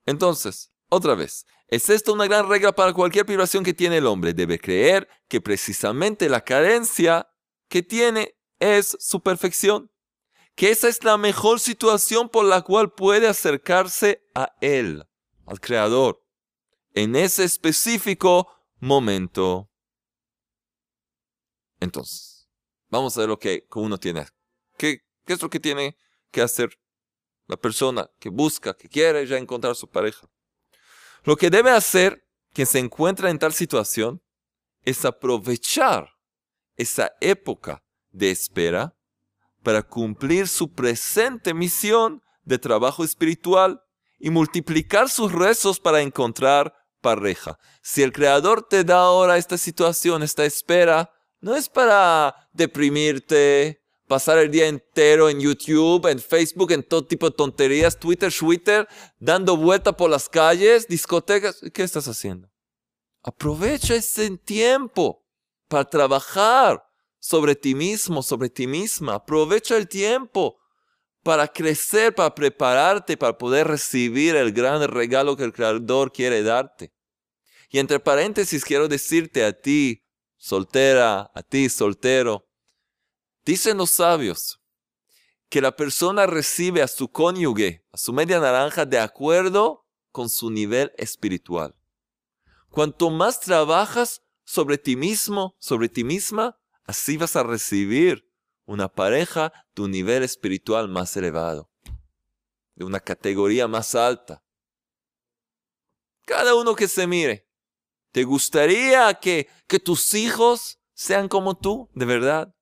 Entonces, 0.06 0.72
otra 0.90 1.16
vez, 1.16 1.46
¿es 1.68 1.90
esto 1.90 2.14
una 2.14 2.26
gran 2.26 2.48
regla 2.48 2.74
para 2.74 2.94
cualquier 2.94 3.26
privación 3.26 3.64
que 3.64 3.74
tiene 3.74 3.98
el 3.98 4.08
hombre? 4.08 4.34
Debe 4.34 4.60
creer 4.60 5.08
que 5.28 5.42
precisamente 5.42 6.30
la 6.30 6.42
carencia 6.42 7.28
que 7.70 7.84
tiene 7.84 8.36
es 8.60 8.96
su 9.00 9.22
perfección, 9.22 9.92
que 10.56 10.70
esa 10.70 10.88
es 10.88 11.04
la 11.04 11.18
mejor 11.18 11.60
situación 11.60 12.30
por 12.30 12.46
la 12.46 12.62
cual 12.62 12.94
puede 12.94 13.28
acercarse 13.28 14.24
a 14.36 14.54
Él, 14.62 15.04
al 15.46 15.60
Creador, 15.60 16.23
en 16.94 17.16
ese 17.16 17.44
específico 17.44 18.48
momento. 18.80 19.70
Entonces, 21.80 22.48
vamos 22.90 23.18
a 23.18 23.22
ver 23.22 23.30
lo 23.30 23.40
que 23.40 23.68
uno 23.76 23.98
tiene. 23.98 24.28
¿Qué, 24.78 25.02
qué 25.26 25.34
es 25.34 25.42
lo 25.42 25.50
que 25.50 25.60
tiene 25.60 25.98
que 26.32 26.42
hacer 26.42 26.80
la 27.48 27.58
persona 27.58 28.10
que 28.20 28.30
busca, 28.30 28.74
que 28.76 28.88
quiere 28.88 29.26
ya 29.28 29.38
encontrar 29.38 29.76
su 29.76 29.90
pareja? 29.90 30.30
Lo 31.24 31.36
que 31.36 31.50
debe 31.50 31.72
hacer 31.72 32.28
quien 32.54 32.68
se 32.68 32.80
encuentra 32.80 33.30
en 33.30 33.40
tal 33.40 33.54
situación 33.54 34.22
es 34.84 35.06
aprovechar 35.06 36.10
esa 36.76 37.14
época 37.22 37.84
de 38.12 38.32
espera 38.32 38.96
para 39.64 39.82
cumplir 39.82 40.48
su 40.48 40.74
presente 40.74 41.54
misión 41.54 42.22
de 42.44 42.60
trabajo 42.60 43.04
espiritual 43.04 43.82
y 44.20 44.30
multiplicar 44.30 45.10
sus 45.10 45.32
rezos 45.32 45.80
para 45.80 46.02
encontrar 46.02 46.74
Si 47.82 48.02
el 48.02 48.14
Creador 48.14 48.68
te 48.68 48.84
da 48.84 49.02
ahora 49.02 49.38
esta 49.38 49.58
situación, 49.58 50.24
esta 50.24 50.46
espera, 50.46 51.12
no 51.42 51.56
es 51.56 51.68
para 51.70 52.50
deprimirte, 52.54 53.84
pasar 54.08 54.38
el 54.38 54.50
día 54.50 54.68
entero 54.68 55.30
en 55.30 55.40
YouTube, 55.40 56.08
en 56.08 56.20
Facebook, 56.20 56.72
en 56.72 56.84
todo 56.84 57.06
tipo 57.06 57.30
de 57.30 57.36
tonterías, 57.36 58.00
Twitter, 58.00 58.34
Twitter, 58.34 58.88
dando 59.20 59.58
vuelta 59.58 59.92
por 59.98 60.10
las 60.10 60.30
calles, 60.30 60.88
discotecas. 60.88 61.62
¿Qué 61.74 61.84
estás 61.84 62.08
haciendo? 62.08 62.50
Aprovecha 63.22 63.96
ese 63.96 64.38
tiempo 64.38 65.26
para 65.68 65.90
trabajar 65.90 66.84
sobre 67.20 67.56
ti 67.56 67.76
mismo, 67.76 68.22
sobre 68.22 68.50
ti 68.50 68.68
misma. 68.68 69.16
Aprovecha 69.16 69.78
el 69.78 69.88
tiempo 69.88 70.58
para 71.24 71.48
crecer, 71.48 72.14
para 72.14 72.36
prepararte, 72.36 73.18
para 73.18 73.38
poder 73.38 73.68
recibir 73.68 74.36
el 74.36 74.52
gran 74.52 74.86
regalo 74.88 75.36
que 75.36 75.44
el 75.44 75.54
Creador 75.54 76.12
quiere 76.12 76.44
darte. 76.44 76.94
Y 77.70 77.80
entre 77.80 78.00
paréntesis 78.00 78.64
quiero 78.64 78.88
decirte 78.88 79.44
a 79.44 79.54
ti, 79.54 80.04
soltera, 80.38 81.32
a 81.34 81.42
ti, 81.42 81.70
soltero, 81.70 82.48
dicen 83.46 83.78
los 83.78 83.92
sabios 83.92 84.62
que 85.50 85.62
la 85.62 85.76
persona 85.76 86.26
recibe 86.26 86.82
a 86.82 86.88
su 86.88 87.10
cónyuge, 87.10 87.86
a 87.92 87.98
su 87.98 88.12
media 88.14 88.40
naranja, 88.40 88.86
de 88.86 89.00
acuerdo 89.00 89.88
con 90.12 90.30
su 90.30 90.52
nivel 90.52 90.92
espiritual. 90.98 91.76
Cuanto 92.70 93.10
más 93.10 93.40
trabajas 93.40 94.22
sobre 94.44 94.78
ti 94.78 94.96
mismo, 94.96 95.56
sobre 95.60 95.90
ti 95.90 96.04
misma, 96.04 96.60
Así 96.86 97.18
vas 97.18 97.36
a 97.36 97.44
recibir 97.44 98.30
una 98.66 98.88
pareja 98.88 99.52
de 99.76 99.82
un 99.84 99.92
nivel 99.92 100.24
espiritual 100.24 100.88
más 100.88 101.16
elevado, 101.18 101.70
de 102.76 102.86
una 102.86 103.00
categoría 103.00 103.68
más 103.68 103.96
alta. 103.96 104.44
Cada 106.26 106.56
uno 106.56 106.76
que 106.76 106.88
se 106.88 107.06
mire, 107.08 107.48
¿te 108.12 108.24
gustaría 108.24 109.14
que, 109.16 109.48
que 109.68 109.80
tus 109.80 110.14
hijos 110.14 110.80
sean 110.94 111.28
como 111.28 111.58
tú, 111.58 111.90
de 111.94 112.06
verdad? 112.06 112.56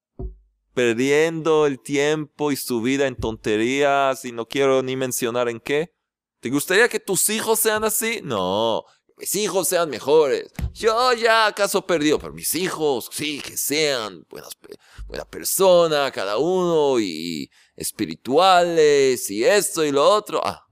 Perdiendo 0.74 1.68
el 1.68 1.80
tiempo 1.80 2.52
y 2.52 2.56
su 2.56 2.82
vida 2.82 3.08
en 3.08 3.16
tonterías 3.16 4.26
y 4.26 4.32
no 4.32 4.48
quiero 4.48 4.82
ni 4.82 4.96
mencionar 4.96 5.50
en 5.50 5.60
qué. 5.60 5.94
¿Te 6.40 6.50
gustaría 6.50 6.90
que 6.90 7.00
tus 7.00 7.30
hijos 7.30 7.60
sean 7.60 7.84
así? 7.84 8.22
No, 8.24 8.86
mis 9.22 9.36
hijos 9.36 9.68
sean 9.68 9.88
mejores. 9.90 10.52
Yo 10.74 11.14
ya 11.14 11.46
acaso 11.46 11.86
perdido, 11.86 12.18
pero 12.18 12.34
mis 12.34 12.56
hijos 12.56 13.08
sí 13.12 13.40
que 13.40 13.56
sean 13.56 14.26
buenas, 14.30 14.58
buena 15.06 15.26
persona 15.26 16.10
cada 16.10 16.38
uno 16.38 17.00
y 17.00 17.50
espirituales 17.76 19.30
y 19.30 19.46
esto 19.46 19.86
y 19.86 19.92
lo 19.92 20.04
otro. 20.04 20.42
Ah, 20.44 20.66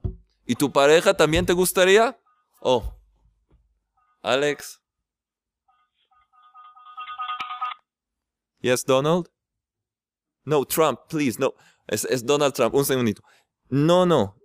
¿y 0.47 0.55
tu 0.55 0.71
pareja 0.71 1.13
también 1.13 1.45
te 1.45 1.53
gustaría? 1.53 2.19
Oh, 2.59 2.95
Alex. 4.23 4.81
Yes, 8.61 8.83
Donald? 8.83 9.29
No, 10.43 10.65
Trump, 10.65 11.01
please, 11.07 11.39
no. 11.39 11.53
Es, 11.87 12.03
es 12.05 12.25
Donald 12.25 12.53
Trump, 12.55 12.73
un 12.73 12.83
segundito. 12.83 13.21
No, 13.69 14.07
no. 14.07 14.35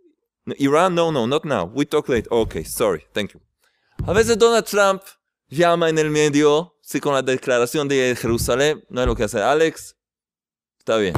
Iran, 0.59 0.95
no, 0.95 1.11
no, 1.11 1.27
not 1.27 1.47
now. 1.47 1.65
We 1.65 1.87
talk 1.87 2.11
later. 2.11 2.29
Okay, 2.31 2.65
sorry, 2.65 3.07
thank 3.15 3.33
you. 3.33 3.41
A 4.07 4.13
veces 4.13 4.39
Donald 4.39 4.67
Trump 4.67 5.03
llama 5.49 5.89
en 5.89 5.97
el 5.99 6.11
medio, 6.11 6.77
sí, 6.83 7.01
con 7.01 7.15
la 7.15 7.23
declaración 7.23 7.89
de 7.89 8.15
Jerusalén, 8.15 8.85
no 8.91 9.01
hay 9.01 9.07
lo 9.07 9.17
que 9.17 9.25
hacer. 9.25 9.41
Alex, 9.41 9.97
está 10.79 10.99
bien. 10.99 11.15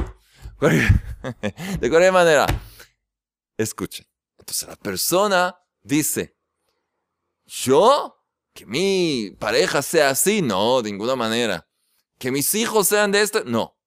De 1.81 1.89
cualquier 1.89 2.13
manera, 2.13 2.47
escuchen. 3.57 4.07
Entonces 4.37 4.69
la 4.69 4.77
persona 4.77 5.59
dice, 5.81 6.37
¿yo? 7.45 8.23
¿Que 8.53 8.65
mi 8.65 9.35
pareja 9.37 9.81
sea 9.81 10.11
así? 10.11 10.41
No, 10.41 10.81
de 10.81 10.89
ninguna 10.89 11.17
manera. 11.17 11.67
¿Que 12.17 12.31
mis 12.31 12.55
hijos 12.55 12.87
sean 12.87 13.11
de 13.11 13.21
este? 13.21 13.43
No. 13.43 13.77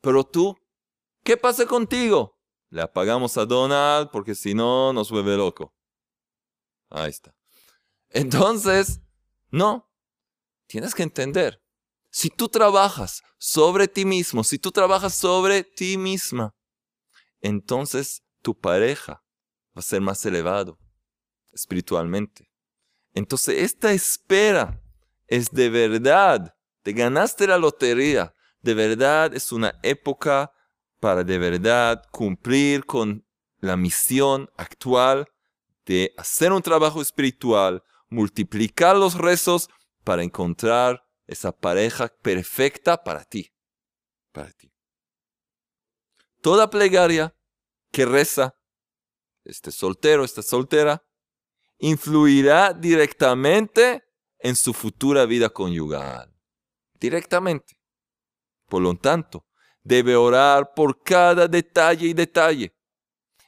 Pero 0.00 0.24
tú, 0.24 0.58
¿qué 1.22 1.36
pasa 1.36 1.64
contigo? 1.64 2.40
Le 2.70 2.82
apagamos 2.82 3.38
a 3.38 3.46
Donald 3.46 4.10
porque 4.10 4.34
si 4.34 4.52
no 4.52 4.92
nos 4.92 5.12
vuelve 5.12 5.36
loco. 5.36 5.72
Ahí 6.90 7.10
está. 7.10 7.37
Entonces, 8.10 9.00
no, 9.50 9.90
tienes 10.66 10.94
que 10.94 11.02
entender. 11.02 11.62
Si 12.10 12.30
tú 12.30 12.48
trabajas 12.48 13.22
sobre 13.38 13.86
ti 13.88 14.04
mismo, 14.04 14.42
si 14.44 14.58
tú 14.58 14.72
trabajas 14.72 15.14
sobre 15.14 15.62
ti 15.62 15.98
misma, 15.98 16.54
entonces 17.40 18.22
tu 18.42 18.58
pareja 18.58 19.22
va 19.76 19.80
a 19.80 19.82
ser 19.82 20.00
más 20.00 20.24
elevado 20.24 20.78
espiritualmente. 21.52 22.50
Entonces 23.14 23.62
esta 23.62 23.92
espera 23.92 24.80
es 25.26 25.50
de 25.50 25.68
verdad, 25.68 26.54
te 26.82 26.92
ganaste 26.92 27.46
la 27.46 27.58
lotería, 27.58 28.34
de 28.62 28.74
verdad 28.74 29.34
es 29.34 29.52
una 29.52 29.78
época 29.82 30.52
para 31.00 31.24
de 31.24 31.38
verdad 31.38 32.02
cumplir 32.10 32.84
con 32.86 33.26
la 33.60 33.76
misión 33.76 34.50
actual 34.56 35.28
de 35.84 36.12
hacer 36.16 36.52
un 36.52 36.62
trabajo 36.62 37.00
espiritual, 37.00 37.82
multiplicar 38.08 38.96
los 38.96 39.14
rezos 39.14 39.68
para 40.04 40.22
encontrar 40.22 41.04
esa 41.26 41.52
pareja 41.52 42.08
perfecta 42.22 43.02
para 43.02 43.24
ti. 43.24 43.52
Para 44.32 44.50
ti. 44.52 44.72
Toda 46.40 46.70
plegaria 46.70 47.34
que 47.92 48.06
reza, 48.06 48.54
este 49.44 49.70
soltero, 49.70 50.24
esta 50.24 50.42
soltera, 50.42 51.04
influirá 51.78 52.72
directamente 52.72 54.04
en 54.38 54.56
su 54.56 54.72
futura 54.72 55.26
vida 55.26 55.50
conyugal. 55.50 56.34
Directamente. 56.94 57.78
Por 58.68 58.82
lo 58.82 58.94
tanto, 58.96 59.46
debe 59.82 60.16
orar 60.16 60.74
por 60.74 61.02
cada 61.02 61.48
detalle 61.48 62.06
y 62.06 62.14
detalle. 62.14 62.74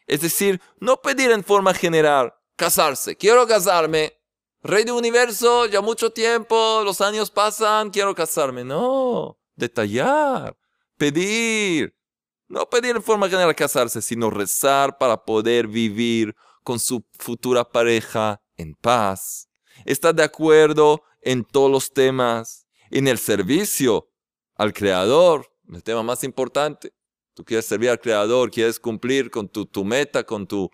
Es 0.06 0.22
decir, 0.22 0.60
no 0.80 1.00
pedir 1.00 1.30
en 1.30 1.44
forma 1.44 1.74
general, 1.74 2.34
casarse, 2.56 3.16
quiero 3.16 3.46
casarme, 3.46 4.19
Rey 4.62 4.84
de 4.84 4.92
universo, 4.92 5.64
ya 5.66 5.80
mucho 5.80 6.10
tiempo, 6.10 6.82
los 6.84 7.00
años 7.00 7.30
pasan, 7.30 7.90
quiero 7.90 8.14
casarme. 8.14 8.62
No, 8.62 9.38
detallar, 9.56 10.56
pedir. 10.98 11.94
No 12.46 12.68
pedir 12.68 12.96
en 12.96 13.02
forma 13.02 13.30
general 13.30 13.54
casarse, 13.54 14.02
sino 14.02 14.28
rezar 14.28 14.98
para 14.98 15.24
poder 15.24 15.66
vivir 15.66 16.34
con 16.62 16.78
su 16.78 17.06
futura 17.18 17.64
pareja 17.64 18.42
en 18.56 18.74
paz. 18.74 19.48
Estar 19.86 20.14
de 20.14 20.24
acuerdo 20.24 21.02
en 21.22 21.44
todos 21.44 21.70
los 21.70 21.92
temas, 21.92 22.66
en 22.90 23.08
el 23.08 23.18
servicio 23.18 24.10
al 24.56 24.74
Creador, 24.74 25.46
el 25.72 25.82
tema 25.82 26.02
más 26.02 26.22
importante. 26.22 26.92
Tú 27.34 27.44
quieres 27.44 27.64
servir 27.64 27.88
al 27.88 28.00
Creador, 28.00 28.50
quieres 28.50 28.78
cumplir 28.78 29.30
con 29.30 29.48
tu, 29.48 29.64
tu 29.64 29.84
meta, 29.84 30.24
con 30.24 30.46
tu, 30.46 30.68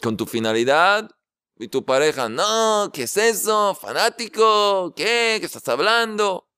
con 0.00 0.16
tu 0.16 0.24
finalidad, 0.24 1.10
y 1.58 1.68
tu 1.68 1.84
pareja, 1.84 2.28
no, 2.28 2.90
¿qué 2.92 3.02
es 3.04 3.16
eso? 3.16 3.74
¿Fanático? 3.74 4.94
¿Qué? 4.94 5.38
¿Qué 5.40 5.46
estás 5.46 5.66
hablando? 5.68 6.48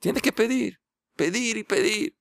Tienes 0.00 0.22
que 0.22 0.32
pedir, 0.32 0.80
pedir 1.16 1.58
y 1.58 1.64
pedir. 1.64 2.16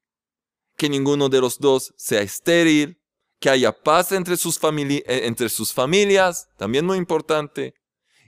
Que 0.76 0.90
ninguno 0.90 1.30
de 1.30 1.40
los 1.40 1.58
dos 1.58 1.94
sea 1.96 2.22
estéril, 2.22 3.02
que 3.40 3.50
haya 3.50 3.72
paz 3.72 4.12
entre 4.12 4.36
sus, 4.36 4.60
eh, 4.62 5.04
entre 5.08 5.48
sus 5.50 5.74
familias, 5.74 6.50
también 6.58 6.86
muy 6.86 6.98
importante, 6.98 7.74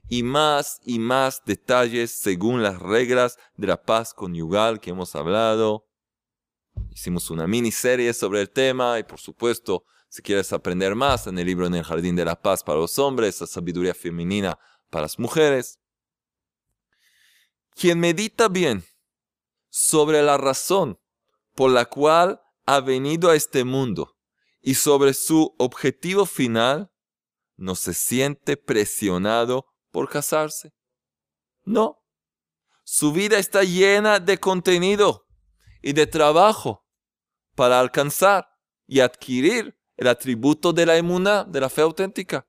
y 0.07 0.23
más 0.23 0.79
y 0.85 0.99
más 0.99 1.43
detalles 1.45 2.11
según 2.11 2.63
las 2.63 2.79
reglas 2.79 3.37
de 3.55 3.67
la 3.67 3.83
paz 3.83 4.13
conyugal 4.13 4.79
que 4.79 4.91
hemos 4.91 5.15
hablado. 5.15 5.87
Hicimos 6.89 7.29
una 7.29 7.47
miniserie 7.47 8.13
sobre 8.13 8.41
el 8.41 8.49
tema 8.49 8.97
y 8.99 9.03
por 9.03 9.19
supuesto 9.19 9.85
si 10.13 10.21
quieres 10.21 10.53
aprender 10.53 10.93
más, 10.93 11.25
en 11.25 11.39
el 11.39 11.47
libro 11.47 11.65
En 11.65 11.73
el 11.73 11.83
Jardín 11.83 12.15
de 12.15 12.23
la 12.23 12.39
Paz 12.39 12.63
para 12.63 12.77
los 12.77 12.99
hombres, 12.99 13.41
la 13.41 13.47
sabiduría 13.47 13.95
femenina 13.95 14.59
para 14.91 15.05
las 15.05 15.17
mujeres. 15.17 15.79
Quien 17.71 17.99
medita 17.99 18.47
bien 18.47 18.85
sobre 19.69 20.21
la 20.21 20.37
razón 20.37 20.99
por 21.55 21.71
la 21.71 21.85
cual 21.85 22.39
ha 22.67 22.79
venido 22.79 23.31
a 23.31 23.35
este 23.35 23.63
mundo 23.63 24.15
y 24.61 24.75
sobre 24.75 25.15
su 25.15 25.55
objetivo 25.57 26.27
final, 26.27 26.91
no 27.55 27.73
se 27.73 27.95
siente 27.95 28.55
presionado 28.55 29.65
por 29.89 30.07
casarse. 30.11 30.75
No. 31.63 32.05
Su 32.83 33.13
vida 33.13 33.39
está 33.39 33.63
llena 33.63 34.19
de 34.19 34.39
contenido 34.39 35.25
y 35.81 35.93
de 35.93 36.05
trabajo 36.05 36.85
para 37.55 37.79
alcanzar 37.79 38.47
y 38.85 38.99
adquirir 38.99 39.75
el 39.97 40.07
atributo 40.07 40.73
de 40.73 40.85
la 40.85 40.97
emuna, 40.97 41.43
de 41.43 41.59
la 41.59 41.69
fe 41.69 41.81
auténtica. 41.81 42.47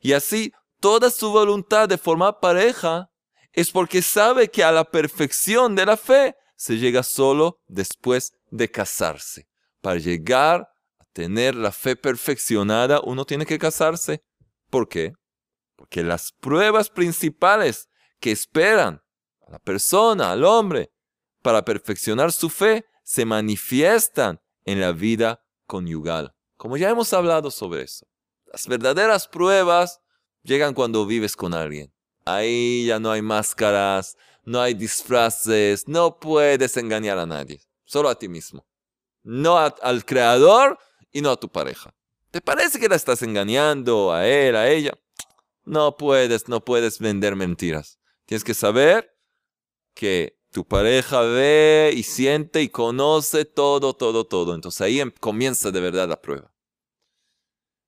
Y 0.00 0.12
así, 0.12 0.52
toda 0.80 1.10
su 1.10 1.30
voluntad 1.30 1.88
de 1.88 1.98
formar 1.98 2.40
pareja 2.40 3.10
es 3.52 3.70
porque 3.70 4.02
sabe 4.02 4.50
que 4.50 4.62
a 4.62 4.72
la 4.72 4.84
perfección 4.84 5.74
de 5.74 5.86
la 5.86 5.96
fe 5.96 6.36
se 6.56 6.76
llega 6.76 7.02
solo 7.02 7.60
después 7.66 8.32
de 8.50 8.70
casarse. 8.70 9.48
Para 9.80 9.98
llegar 9.98 10.68
a 10.98 11.04
tener 11.12 11.54
la 11.54 11.72
fe 11.72 11.96
perfeccionada, 11.96 13.00
uno 13.02 13.24
tiene 13.24 13.46
que 13.46 13.58
casarse. 13.58 14.22
¿Por 14.70 14.88
qué? 14.88 15.12
Porque 15.74 16.02
las 16.02 16.32
pruebas 16.32 16.90
principales 16.90 17.88
que 18.20 18.32
esperan 18.32 19.02
a 19.46 19.52
la 19.52 19.58
persona, 19.58 20.32
al 20.32 20.44
hombre, 20.44 20.90
para 21.42 21.64
perfeccionar 21.64 22.32
su 22.32 22.50
fe, 22.50 22.84
se 23.04 23.24
manifiestan 23.24 24.40
en 24.64 24.80
la 24.80 24.92
vida 24.92 25.44
conyugal. 25.66 26.35
Como 26.56 26.76
ya 26.76 26.90
hemos 26.90 27.12
hablado 27.12 27.50
sobre 27.50 27.82
eso, 27.82 28.06
las 28.46 28.66
verdaderas 28.66 29.28
pruebas 29.28 30.00
llegan 30.42 30.74
cuando 30.74 31.06
vives 31.06 31.36
con 31.36 31.52
alguien. 31.54 31.92
Ahí 32.24 32.86
ya 32.86 32.98
no 32.98 33.10
hay 33.10 33.22
máscaras, 33.22 34.16
no 34.44 34.60
hay 34.60 34.74
disfraces, 34.74 35.86
no 35.86 36.18
puedes 36.18 36.76
engañar 36.76 37.18
a 37.18 37.26
nadie, 37.26 37.60
solo 37.84 38.08
a 38.08 38.18
ti 38.18 38.28
mismo. 38.28 38.66
No 39.22 39.58
al 39.58 40.04
creador 40.04 40.78
y 41.12 41.20
no 41.20 41.30
a 41.30 41.36
tu 41.36 41.48
pareja. 41.48 41.94
¿Te 42.30 42.40
parece 42.40 42.78
que 42.78 42.88
la 42.88 42.96
estás 42.96 43.22
engañando 43.22 44.12
a 44.12 44.26
él, 44.26 44.56
a 44.56 44.68
ella? 44.68 44.92
No 45.64 45.96
puedes, 45.96 46.48
no 46.48 46.64
puedes 46.64 47.00
vender 47.00 47.34
mentiras. 47.34 47.98
Tienes 48.24 48.44
que 48.44 48.54
saber 48.54 49.12
que 49.94 50.35
tu 50.56 50.64
pareja 50.64 51.20
ve 51.20 51.92
y 51.94 52.02
siente 52.02 52.62
y 52.62 52.70
conoce 52.70 53.44
todo, 53.44 53.92
todo, 53.92 54.24
todo. 54.24 54.54
Entonces 54.54 54.80
ahí 54.80 55.00
em, 55.00 55.10
comienza 55.10 55.70
de 55.70 55.80
verdad 55.82 56.08
la 56.08 56.22
prueba. 56.22 56.50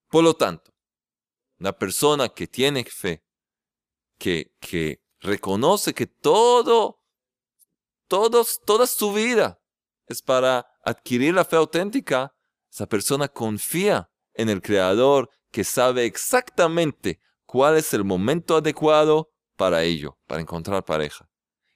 Por 0.07 0.23
lo 0.23 0.35
tanto, 0.35 0.71
la 1.57 1.75
persona 1.75 2.29
que 2.29 2.45
tiene 2.45 2.83
fe, 2.83 3.23
que, 4.19 4.55
que 4.59 5.01
reconoce 5.19 5.95
que 5.95 6.05
todo, 6.05 7.01
todos, 8.07 8.61
toda 8.63 8.85
su 8.85 9.13
vida 9.13 9.59
es 10.05 10.21
para 10.21 10.67
adquirir 10.83 11.33
la 11.33 11.45
fe 11.45 11.55
auténtica, 11.55 12.35
esa 12.71 12.85
persona 12.85 13.29
confía 13.29 14.11
en 14.35 14.47
el 14.47 14.61
Creador 14.61 15.31
que 15.49 15.63
sabe 15.63 16.05
exactamente 16.05 17.19
cuál 17.47 17.77
es 17.77 17.95
el 17.95 18.03
momento 18.03 18.57
adecuado 18.57 19.31
para 19.55 19.81
ello, 19.81 20.19
para 20.27 20.41
encontrar 20.41 20.85
pareja 20.85 21.28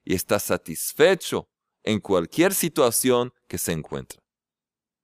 y 0.03 0.15
está 0.15 0.39
satisfecho 0.39 1.49
en 1.83 1.99
cualquier 1.99 2.53
situación 2.53 3.33
que 3.47 3.57
se 3.57 3.71
encuentra. 3.71 4.21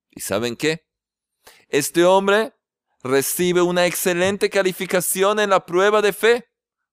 ¿Y 0.10 0.22
saben 0.22 0.56
qué? 0.56 0.86
Este 1.68 2.06
hombre 2.06 2.54
recibe 3.02 3.62
una 3.62 3.86
excelente 3.86 4.50
calificación 4.50 5.40
en 5.40 5.52
la 5.52 5.66
prueba 5.66 6.02
de 6.02 6.14
fe, 6.14 6.46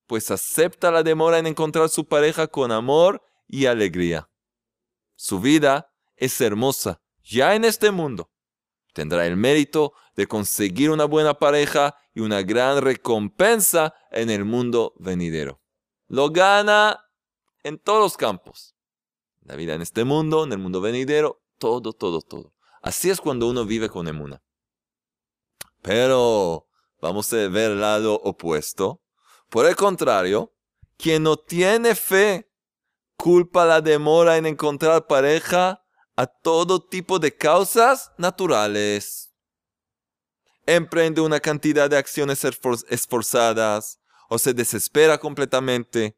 pues 0.07 0.31
acepta 0.31 0.91
la 0.91 1.03
demora 1.03 1.39
en 1.39 1.47
encontrar 1.47 1.89
su 1.89 2.07
pareja 2.07 2.47
con 2.47 2.71
amor 2.71 3.23
y 3.49 3.67
alegría. 3.67 4.29
Su 5.17 5.41
vida 5.41 5.93
es 6.17 6.41
hermosa 6.41 7.01
ya 7.23 7.55
en 7.55 7.65
este 7.65 7.91
mundo. 7.91 8.31
Tendrá 8.93 9.27
el 9.27 9.37
mérito 9.37 9.93
de 10.15 10.27
conseguir 10.27 10.91
una 10.91 11.05
buena 11.05 11.35
pareja 11.35 11.97
y 12.15 12.21
una 12.21 12.43
gran 12.43 12.81
recompensa 12.81 13.95
en 14.11 14.31
el 14.31 14.45
mundo 14.45 14.95
venidero. 14.99 15.61
Lo 16.09 16.31
gana 16.31 17.06
en 17.67 17.79
todos 17.79 18.01
los 18.01 18.17
campos. 18.17 18.77
La 19.43 19.57
vida 19.57 19.75
en 19.75 19.83
este 19.83 20.05
mundo, 20.05 20.45
en 20.45 20.53
el 20.53 20.59
mundo 20.59 20.81
venidero, 20.81 21.43
todo, 21.59 21.93
todo, 21.93 22.23
todo. 22.23 22.53
Así 22.81 23.11
es 23.11 23.21
cuando 23.21 23.49
uno 23.49 23.67
vive 23.67 23.89
con 23.89 24.07
emuna. 24.07 24.41
Pero 25.83 26.69
vamos 27.01 27.33
a 27.33 27.49
ver 27.49 27.73
el 27.73 27.81
lado 27.81 28.15
opuesto. 28.23 29.03
Por 29.51 29.67
el 29.67 29.75
contrario, 29.75 30.55
quien 30.97 31.25
no 31.25 31.37
tiene 31.37 31.97
fe 31.97 32.49
culpa 33.17 33.65
la 33.65 33.81
demora 33.81 34.37
en 34.37 34.47
encontrar 34.47 35.09
pareja 35.09 35.85
a 36.15 36.27
todo 36.27 36.81
tipo 36.81 37.19
de 37.19 37.35
causas 37.35 38.13
naturales. 38.17 39.33
Emprende 40.67 41.21
una 41.21 41.41
cantidad 41.41 41.91
de 41.91 41.97
acciones 41.97 42.45
esforzadas 42.45 43.99
o 44.29 44.39
se 44.39 44.55
desespera 44.55 45.19
completamente 45.19 46.17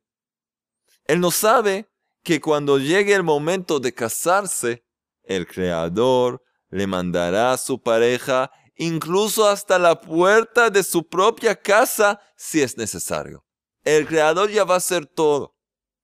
él 1.08 1.20
no 1.20 1.30
sabe 1.30 1.90
que 2.22 2.40
cuando 2.40 2.78
llegue 2.78 3.14
el 3.14 3.22
momento 3.22 3.80
de 3.80 3.94
casarse, 3.94 4.84
el 5.22 5.46
Creador 5.46 6.42
le 6.68 6.86
mandará 6.86 7.52
a 7.52 7.58
su 7.58 7.82
pareja 7.82 8.50
incluso 8.76 9.48
hasta 9.48 9.78
la 9.78 10.00
puerta 10.00 10.68
de 10.70 10.82
su 10.82 11.08
propia 11.08 11.56
casa 11.56 12.20
si 12.36 12.60
es 12.60 12.76
necesario. 12.76 13.44
El 13.84 14.06
Creador 14.06 14.50
ya 14.50 14.64
va 14.64 14.74
a 14.74 14.78
hacer 14.78 15.06
todo, 15.06 15.56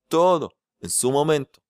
todo 0.09 0.57
en 0.81 0.89
su 0.89 1.13
momento. 1.13 1.61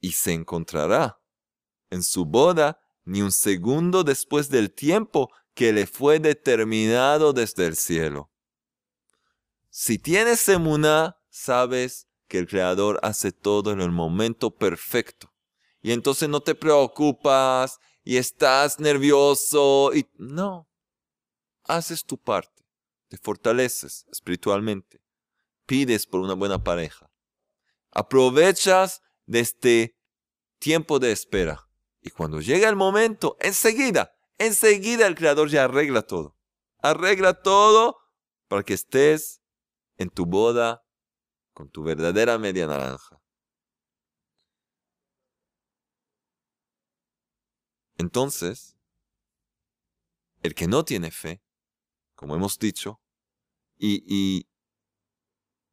Y 0.00 0.12
se 0.12 0.32
encontrará 0.32 1.20
en 1.90 2.02
su 2.02 2.24
boda 2.24 2.80
ni 3.04 3.20
un 3.20 3.32
segundo 3.32 4.02
después 4.02 4.48
del 4.48 4.72
tiempo 4.72 5.30
que 5.52 5.74
le 5.74 5.86
fue 5.86 6.20
determinado 6.20 7.34
desde 7.34 7.66
el 7.66 7.76
cielo. 7.76 8.30
Si 9.80 9.96
tienes 9.96 10.48
emuná, 10.48 11.20
sabes 11.30 12.08
que 12.26 12.40
el 12.40 12.48
Creador 12.48 12.98
hace 13.04 13.30
todo 13.30 13.70
en 13.70 13.80
el 13.80 13.92
momento 13.92 14.50
perfecto. 14.50 15.32
Y 15.80 15.92
entonces 15.92 16.28
no 16.28 16.40
te 16.40 16.56
preocupas 16.56 17.78
y 18.02 18.16
estás 18.16 18.80
nervioso 18.80 19.92
y 19.94 20.04
no. 20.16 20.68
Haces 21.62 22.04
tu 22.04 22.18
parte, 22.18 22.64
te 23.06 23.18
fortaleces 23.18 24.04
espiritualmente, 24.10 25.00
pides 25.64 26.08
por 26.08 26.22
una 26.22 26.34
buena 26.34 26.64
pareja. 26.64 27.08
Aprovechas 27.92 29.00
de 29.26 29.38
este 29.38 29.96
tiempo 30.58 30.98
de 30.98 31.12
espera. 31.12 31.68
Y 32.00 32.10
cuando 32.10 32.40
llega 32.40 32.68
el 32.68 32.74
momento, 32.74 33.36
enseguida, 33.38 34.12
enseguida 34.38 35.06
el 35.06 35.14
Creador 35.14 35.48
ya 35.48 35.66
arregla 35.66 36.02
todo. 36.02 36.36
Arregla 36.80 37.34
todo 37.42 37.96
para 38.48 38.64
que 38.64 38.74
estés 38.74 39.40
en 39.98 40.10
tu 40.10 40.24
boda 40.24 40.84
con 41.52 41.68
tu 41.68 41.82
verdadera 41.82 42.38
media 42.38 42.66
naranja. 42.66 43.20
Entonces, 47.98 48.76
el 50.42 50.54
que 50.54 50.68
no 50.68 50.84
tiene 50.84 51.10
fe, 51.10 51.42
como 52.14 52.36
hemos 52.36 52.58
dicho, 52.58 53.00
y, 53.76 54.04
y 54.06 54.48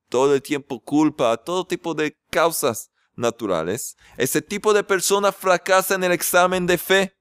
todo 0.09 0.33
el 0.33 0.41
tiempo 0.41 0.83
culpa 0.83 1.31
a 1.31 1.37
todo 1.37 1.67
tipo 1.67 1.93
de 1.93 2.19
causas 2.31 2.91
naturales, 3.15 3.95
ese 4.17 4.41
tipo 4.41 4.73
de 4.73 4.83
persona 4.83 5.31
fracasa 5.31 5.93
en 5.93 6.03
el 6.03 6.11
examen 6.11 6.65
de 6.65 6.79
fe, 6.79 7.17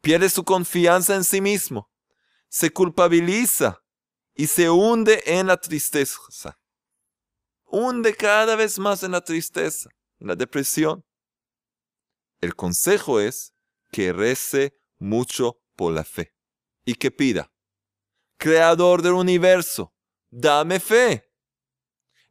pierde 0.00 0.28
su 0.28 0.44
confianza 0.44 1.14
en 1.14 1.22
sí 1.22 1.40
mismo, 1.40 1.90
se 2.48 2.70
culpabiliza 2.70 3.83
y 4.34 4.46
se 4.46 4.68
hunde 4.68 5.22
en 5.26 5.46
la 5.46 5.56
tristeza. 5.56 6.58
Hunde 7.64 8.14
cada 8.14 8.56
vez 8.56 8.78
más 8.78 9.02
en 9.02 9.12
la 9.12 9.20
tristeza, 9.20 9.90
en 10.18 10.28
la 10.28 10.36
depresión. 10.36 11.04
El 12.40 12.54
consejo 12.54 13.20
es 13.20 13.54
que 13.90 14.12
rece 14.12 14.76
mucho 14.98 15.60
por 15.76 15.92
la 15.92 16.04
fe 16.04 16.34
y 16.84 16.94
que 16.94 17.10
pida, 17.10 17.50
Creador 18.36 19.00
del 19.00 19.14
universo, 19.14 19.94
dame 20.30 20.80
fe. 20.80 21.30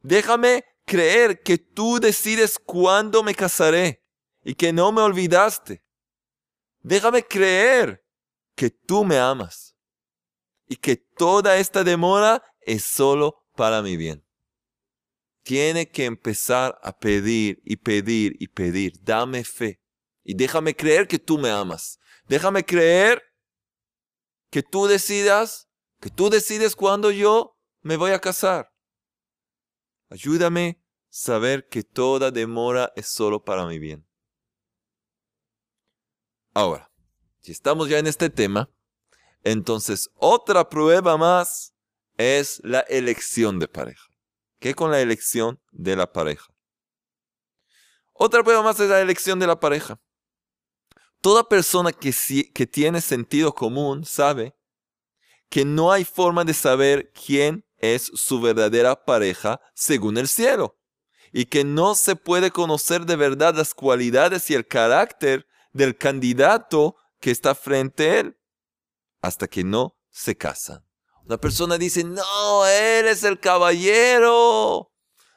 Déjame 0.01 0.63
creer 0.85 1.41
que 1.41 1.57
tú 1.57 1.99
decides 1.99 2.59
cuándo 2.59 3.23
me 3.23 3.33
casaré 3.33 4.03
y 4.43 4.53
que 4.53 4.73
no 4.73 4.91
me 4.91 5.01
olvidaste. 5.01 5.83
Déjame 6.81 7.23
creer 7.23 8.05
que 8.55 8.69
tú 8.69 9.05
me 9.05 9.17
amas 9.17 9.72
y 10.67 10.77
que 10.77 10.95
toda 10.95 11.57
esta 11.57 11.83
demora 11.83 12.43
es 12.61 12.83
solo 12.83 13.45
para 13.55 13.81
mi 13.81 13.97
bien. 13.97 14.25
Tiene 15.43 15.89
que 15.89 16.05
empezar 16.05 16.79
a 16.83 16.97
pedir 16.97 17.61
y 17.65 17.75
pedir 17.75 18.35
y 18.39 18.47
pedir. 18.47 18.93
Dame 19.03 19.43
fe 19.43 19.81
y 20.23 20.35
déjame 20.35 20.75
creer 20.75 21.07
que 21.07 21.19
tú 21.19 21.37
me 21.37 21.49
amas. 21.49 21.99
Déjame 22.27 22.63
creer 22.63 23.21
que 24.49 24.63
tú 24.63 24.87
decidas, 24.87 25.69
que 25.99 26.09
tú 26.09 26.29
decides 26.29 26.75
cuándo 26.75 27.11
yo 27.11 27.59
me 27.81 27.97
voy 27.97 28.11
a 28.11 28.19
casar. 28.19 28.73
Ayúdame 30.09 30.79
a 30.79 30.83
saber 31.09 31.67
que 31.67 31.83
toda 31.83 32.31
demora 32.31 32.93
es 32.95 33.07
solo 33.07 33.43
para 33.43 33.65
mi 33.65 33.79
bien. 33.79 34.07
Ahora, 36.53 36.91
si 37.41 37.51
estamos 37.51 37.89
ya 37.89 37.97
en 37.97 38.07
este 38.07 38.29
tema, 38.29 38.69
entonces 39.43 40.09
otra 40.15 40.69
prueba 40.69 41.17
más 41.17 41.73
es 42.17 42.61
la 42.63 42.81
elección 42.81 43.59
de 43.59 43.67
pareja. 43.67 44.05
¿Qué 44.59 44.73
con 44.73 44.91
la 44.91 45.01
elección 45.01 45.59
de 45.71 45.95
la 45.95 46.11
pareja? 46.11 46.53
Otra 48.13 48.43
prueba 48.43 48.61
más 48.61 48.79
es 48.79 48.89
la 48.89 49.01
elección 49.01 49.39
de 49.39 49.47
la 49.47 49.59
pareja. 49.59 49.99
Toda 51.19 51.47
persona 51.47 51.91
que, 51.91 52.13
tiene 52.67 53.01
sentido 53.01 53.53
común 53.53 54.05
sabe 54.05 54.55
que 55.49 55.65
no 55.65 55.91
hay 55.91 56.05
forma 56.05 56.43
de 56.43 56.53
saber 56.53 57.11
quién 57.11 57.65
es 57.77 58.11
su 58.13 58.39
verdadera 58.39 59.03
pareja 59.05 59.59
según 59.73 60.17
el 60.17 60.27
cielo, 60.27 60.77
y 61.31 61.45
que 61.45 61.63
no 61.63 61.95
se 61.95 62.15
puede 62.15 62.51
conocer 62.51 63.05
de 63.05 63.15
verdad 63.15 63.55
las 63.55 63.73
cualidades 63.73 64.49
y 64.49 64.53
el 64.53 64.67
carácter 64.67 65.45
del 65.73 65.97
candidato 65.97 66.95
que 67.19 67.31
está 67.31 67.55
frente 67.55 68.09
a 68.09 68.19
él 68.19 68.37
hasta 69.23 69.47
que 69.47 69.63
no 69.63 69.97
se 70.11 70.37
casan. 70.37 70.85
Una 71.25 71.37
persona 71.37 71.77
dice, 71.77 72.03
no, 72.03 72.67
él 72.67 73.07
es 73.07 73.23
el 73.23 73.39
caballero, 73.39 74.91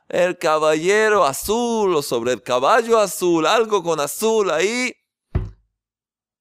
el 0.08 0.36
caballero 0.36 1.24
azul 1.24 1.94
o 1.94 2.02
sobre 2.02 2.32
el 2.32 2.42
caballo 2.42 2.98
azul, 2.98 3.46
algo 3.46 3.84
con 3.84 4.00
azul 4.00 4.50
ahí. 4.50 4.92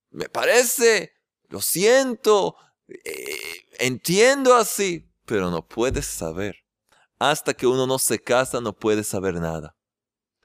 Me 0.09 0.27
parece, 0.27 1.13
lo 1.49 1.61
siento, 1.61 2.55
eh, 2.87 3.67
entiendo 3.77 4.55
así, 4.55 5.07
pero 5.25 5.51
no 5.51 5.67
puedes 5.67 6.07
saber. 6.07 6.65
Hasta 7.19 7.53
que 7.53 7.67
uno 7.67 7.85
no 7.85 7.99
se 7.99 8.19
casa, 8.19 8.59
no 8.59 8.73
puede 8.73 9.03
saber 9.03 9.35
nada. 9.35 9.77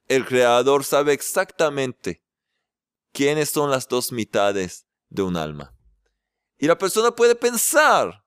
El 0.07 0.27
creador 0.27 0.85
sabe 0.85 1.15
exactamente 1.15 2.23
quiénes 3.13 3.49
son 3.49 3.71
las 3.71 3.89
dos 3.89 4.13
mitades 4.13 4.87
de 5.09 5.23
un 5.23 5.39
alma. 5.39 5.75
Y 6.61 6.67
la 6.67 6.77
persona 6.77 7.11
puede 7.11 7.35
pensar 7.35 8.23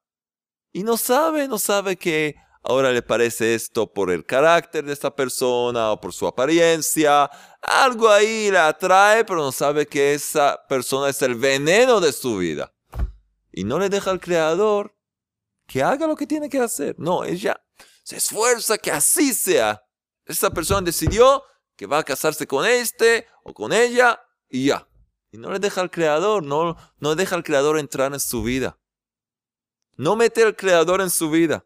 y 0.71 0.83
no 0.83 0.97
sabe, 0.97 1.47
no 1.47 1.59
sabe 1.59 1.95
que 1.95 2.35
ahora 2.63 2.91
le 2.91 3.03
parece 3.03 3.53
esto 3.53 3.93
por 3.93 4.09
el 4.09 4.25
carácter 4.25 4.83
de 4.83 4.91
esta 4.91 5.15
persona 5.15 5.91
o 5.91 6.01
por 6.01 6.13
su 6.13 6.25
apariencia. 6.25 7.29
Algo 7.61 8.09
ahí 8.09 8.49
le 8.49 8.57
atrae, 8.57 9.23
pero 9.23 9.39
no 9.39 9.51
sabe 9.51 9.85
que 9.85 10.15
esa 10.15 10.59
persona 10.67 11.09
es 11.09 11.21
el 11.21 11.35
veneno 11.35 12.01
de 12.01 12.11
su 12.11 12.37
vida. 12.37 12.73
Y 13.51 13.65
no 13.65 13.77
le 13.77 13.87
deja 13.87 14.09
al 14.09 14.19
creador 14.19 14.97
que 15.67 15.83
haga 15.83 16.07
lo 16.07 16.15
que 16.15 16.25
tiene 16.25 16.49
que 16.49 16.59
hacer. 16.59 16.95
No, 16.97 17.23
ella 17.23 17.63
se 18.01 18.17
esfuerza 18.17 18.79
que 18.79 18.91
así 18.91 19.31
sea. 19.35 19.83
Esa 20.25 20.49
persona 20.49 20.81
decidió 20.81 21.43
que 21.75 21.85
va 21.85 21.99
a 21.99 22.03
casarse 22.03 22.47
con 22.47 22.65
este 22.65 23.27
o 23.43 23.53
con 23.53 23.71
ella 23.73 24.19
y 24.49 24.65
ya. 24.65 24.87
Y 25.33 25.39
no 25.39 25.51
le 25.51 25.57
deja 25.57 25.81
al 25.81 25.89
creador, 25.89 26.43
no, 26.43 26.77
no 26.99 27.15
deja 27.15 27.35
al 27.35 27.43
creador 27.43 27.79
entrar 27.79 28.13
en 28.13 28.19
su 28.19 28.43
vida. 28.43 28.79
No 29.97 30.15
mete 30.15 30.43
al 30.43 30.55
creador 30.55 31.01
en 31.01 31.09
su 31.09 31.31
vida. 31.31 31.65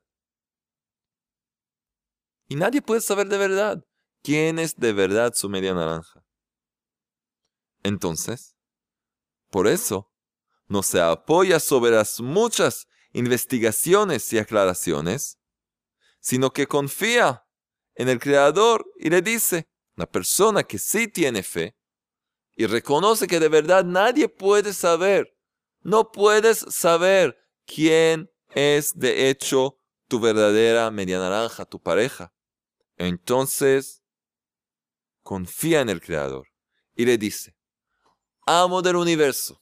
Y 2.47 2.55
nadie 2.55 2.81
puede 2.81 3.01
saber 3.01 3.27
de 3.27 3.37
verdad 3.37 3.85
quién 4.23 4.57
es 4.57 4.77
de 4.77 4.93
verdad 4.93 5.33
su 5.33 5.49
media 5.49 5.73
naranja. 5.73 6.23
Entonces, 7.83 8.55
por 9.49 9.67
eso, 9.67 10.13
no 10.67 10.81
se 10.81 11.01
apoya 11.01 11.59
sobre 11.59 11.91
las 11.91 12.21
muchas 12.21 12.87
investigaciones 13.11 14.31
y 14.31 14.37
aclaraciones, 14.37 15.39
sino 16.21 16.51
que 16.51 16.67
confía 16.67 17.45
en 17.95 18.07
el 18.07 18.19
Creador 18.19 18.85
y 18.97 19.09
le 19.09 19.21
dice, 19.21 19.67
la 19.95 20.05
persona 20.05 20.63
que 20.63 20.79
sí 20.79 21.09
tiene 21.09 21.43
fe, 21.43 21.76
y 22.57 22.65
reconoce 22.65 23.27
que 23.27 23.39
de 23.39 23.49
verdad 23.49 23.85
nadie 23.85 24.27
puede 24.27 24.73
saber, 24.73 25.37
no 25.81 26.11
puedes 26.11 26.57
saber 26.57 27.37
quién 27.65 28.31
es 28.49 28.97
de 28.97 29.29
hecho 29.29 29.77
tu 30.07 30.19
verdadera 30.19 30.89
media 30.89 31.19
naranja, 31.19 31.65
tu 31.65 31.79
pareja. 31.79 32.33
Entonces, 32.97 34.01
confía 35.21 35.81
en 35.81 35.89
el 35.89 36.01
Creador 36.01 36.47
y 36.95 37.05
le 37.05 37.19
dice, 37.19 37.55
amo 38.47 38.81
del 38.81 38.95
universo, 38.95 39.61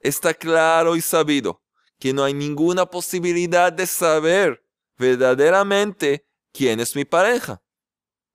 está 0.00 0.34
claro 0.34 0.96
y 0.96 1.00
sabido 1.00 1.62
que 2.00 2.12
no 2.12 2.24
hay 2.24 2.34
ninguna 2.34 2.86
posibilidad 2.86 3.72
de 3.72 3.86
saber 3.86 4.64
verdaderamente 4.96 6.26
quién 6.52 6.80
es 6.80 6.96
mi 6.96 7.04
pareja. 7.04 7.62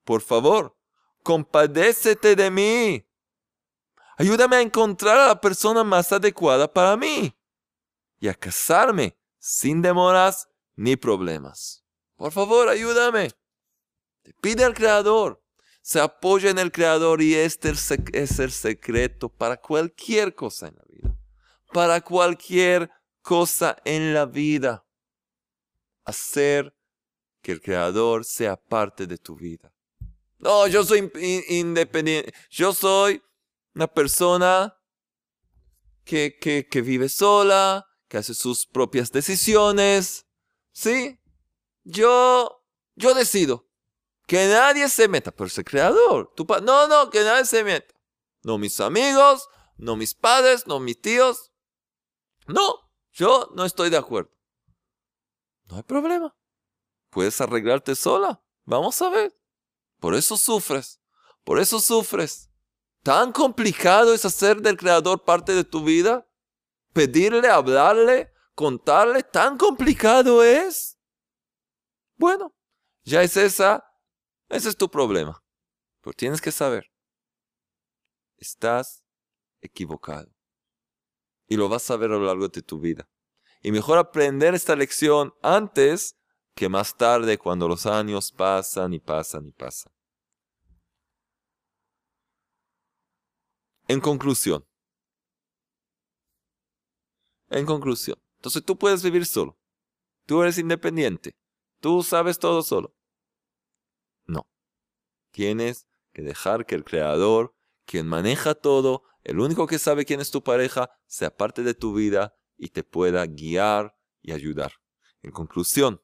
Por 0.05 0.21
favor, 0.21 0.77
compadécete 1.21 2.37
de 2.37 2.49
mí. 2.49 3.05
Ayúdame 4.17 4.58
a 4.58 4.62
encontrar 4.62 5.17
a 5.17 5.28
la 5.28 5.41
persona 5.41 5.84
más 5.84 6.12
adecuada 6.12 6.71
para 6.71 6.95
mí 6.95 7.36
y 8.19 8.28
a 8.28 8.34
casarme 8.34 9.17
sin 9.39 9.82
demoras 9.82 10.47
ni 10.76 10.95
problemas. 10.95 11.84
Por 12.15 12.32
favor, 12.32 12.69
ayúdame. 12.69 13.32
Te 14.21 14.34
pide 14.34 14.63
al 14.63 14.73
Creador. 14.73 15.41
Se 15.82 15.99
apoya 15.99 16.49
en 16.49 16.60
el 16.60 16.71
Creador 16.71 17.21
y 17.21 17.36
este 17.36 17.71
es 17.71 18.39
el 18.39 18.52
secreto 18.52 19.28
para 19.28 19.58
cualquier 19.58 20.34
cosa 20.34 20.67
en 20.67 20.76
la 20.76 20.84
vida. 20.88 21.17
Para 21.73 21.99
cualquier 22.02 22.89
cosa 23.21 23.76
en 23.84 24.13
la 24.13 24.26
vida. 24.26 24.86
Hacer 26.06 26.73
que 27.41 27.52
el 27.52 27.62
Creador 27.62 28.23
sea 28.23 28.56
parte 28.56 29.06
de 29.06 29.17
tu 29.17 29.36
vida. 29.36 29.73
No, 30.38 30.67
yo 30.67 30.86
soy 30.86 31.12
independiente. 31.49 32.34
Yo 32.49 32.73
soy 32.73 33.21
una 33.75 33.88
persona 33.88 34.77
que, 36.03 36.38
que, 36.39 36.81
vive 36.81 37.09
sola, 37.09 37.88
que 38.07 38.17
hace 38.17 38.33
sus 38.33 38.65
propias 38.65 39.12
decisiones. 39.12 40.27
¿Sí? 40.71 41.19
Yo, 41.83 42.65
yo 42.95 43.13
decido. 43.13 43.69
Que 44.27 44.47
nadie 44.47 44.88
se 44.89 45.07
meta, 45.07 45.31
pero 45.31 45.47
ese 45.47 45.63
creador. 45.63 46.31
Tu 46.36 46.45
no, 46.63 46.88
no, 46.88 47.09
que 47.09 47.23
nadie 47.23 47.45
se 47.45 47.63
meta. 47.63 47.93
No 48.43 48.57
mis 48.57 48.79
amigos, 48.79 49.47
no 49.77 49.95
mis 49.95 50.13
padres, 50.13 50.67
no 50.67 50.79
mis 50.79 51.01
tíos. 51.01 51.51
No, 52.47 52.91
yo 53.12 53.49
no 53.53 53.65
estoy 53.65 53.89
de 53.89 53.97
acuerdo. 53.97 54.31
No 55.65 55.77
hay 55.77 55.83
problema. 55.83 56.36
Puedes 57.09 57.39
arreglarte 57.41 57.95
sola. 57.95 58.43
Vamos 58.65 59.01
a 59.01 59.09
ver. 59.09 59.38
Por 59.99 60.15
eso 60.15 60.36
sufres. 60.38 60.99
Por 61.43 61.59
eso 61.59 61.79
sufres. 61.79 62.49
¿Tan 63.03 63.33
complicado 63.33 64.13
es 64.13 64.23
hacer 64.23 64.61
del 64.61 64.77
Creador 64.77 65.23
parte 65.23 65.53
de 65.53 65.65
tu 65.65 65.83
vida? 65.83 66.25
¿Pedirle, 66.93 67.49
hablarle, 67.49 68.31
contarle? 68.55 69.23
¿Tan 69.23 69.57
complicado 69.57 70.41
es? 70.41 70.97
Bueno, 72.15 72.55
ya 73.03 73.21
es 73.21 73.35
esa, 73.35 73.83
ese 74.47 74.69
es 74.69 74.77
tu 74.77 74.89
problema. 74.89 75.43
Pero 76.01 76.13
tienes 76.13 76.39
que 76.39 76.51
saber, 76.51 76.91
estás 78.37 79.03
equivocado. 79.61 80.31
Y 81.47 81.57
lo 81.57 81.67
vas 81.67 81.91
a 81.91 81.97
ver 81.97 82.11
a 82.11 82.15
lo 82.15 82.25
largo 82.25 82.47
de 82.47 82.61
tu 82.61 82.79
vida. 82.79 83.09
Y 83.61 83.71
mejor 83.71 83.97
aprender 83.97 84.53
esta 84.53 84.77
lección 84.77 85.33
antes 85.41 86.15
que 86.55 86.69
más 86.69 86.95
tarde 86.95 87.37
cuando 87.37 87.67
los 87.67 87.85
años 87.85 88.31
pasan 88.31 88.93
y 88.93 88.99
pasan 88.99 89.47
y 89.47 89.51
pasan. 89.51 89.91
En 93.87 93.99
conclusión, 93.99 94.65
en 97.49 97.65
conclusión, 97.67 98.17
Entonces 98.37 98.65
tú 98.65 98.77
puedes 98.77 99.03
vivir 99.03 99.25
solo. 99.27 99.59
Tú 100.25 100.41
eres 100.41 100.57
independiente. 100.57 101.35
Tú 101.79 102.01
sabes 102.01 102.39
todo 102.39 102.63
solo. 102.63 102.95
No. 104.25 104.49
Tienes 105.31 105.85
que 106.13 106.23
dejar 106.23 106.65
que 106.65 106.75
el 106.75 106.83
Creador, 106.83 107.55
quien 107.85 108.07
maneja 108.07 108.55
todo, 108.55 109.03
el 109.23 109.39
único 109.39 109.67
que 109.67 109.77
sabe 109.77 110.05
quién 110.05 110.19
es 110.19 110.31
tu 110.31 110.43
pareja, 110.43 110.89
sea 111.05 111.35
parte 111.35 111.61
de 111.61 111.75
tu 111.75 111.93
vida 111.93 112.35
y 112.57 112.69
te 112.69 112.83
pueda 112.83 113.25
guiar 113.27 113.95
y 114.21 114.31
ayudar. 114.31 114.73
En 115.21 115.31
conclusión, 115.31 116.01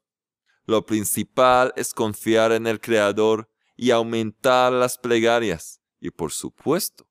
lo 0.65 0.85
principal 0.85 1.73
es 1.75 1.93
confiar 1.95 2.51
en 2.51 2.67
el 2.67 2.79
Creador 2.79 3.49
y 3.75 3.89
aumentar 3.89 4.71
las 4.71 4.99
plegarias. 4.99 5.81
Y 5.99 6.11
por 6.11 6.31
supuesto, 6.31 7.08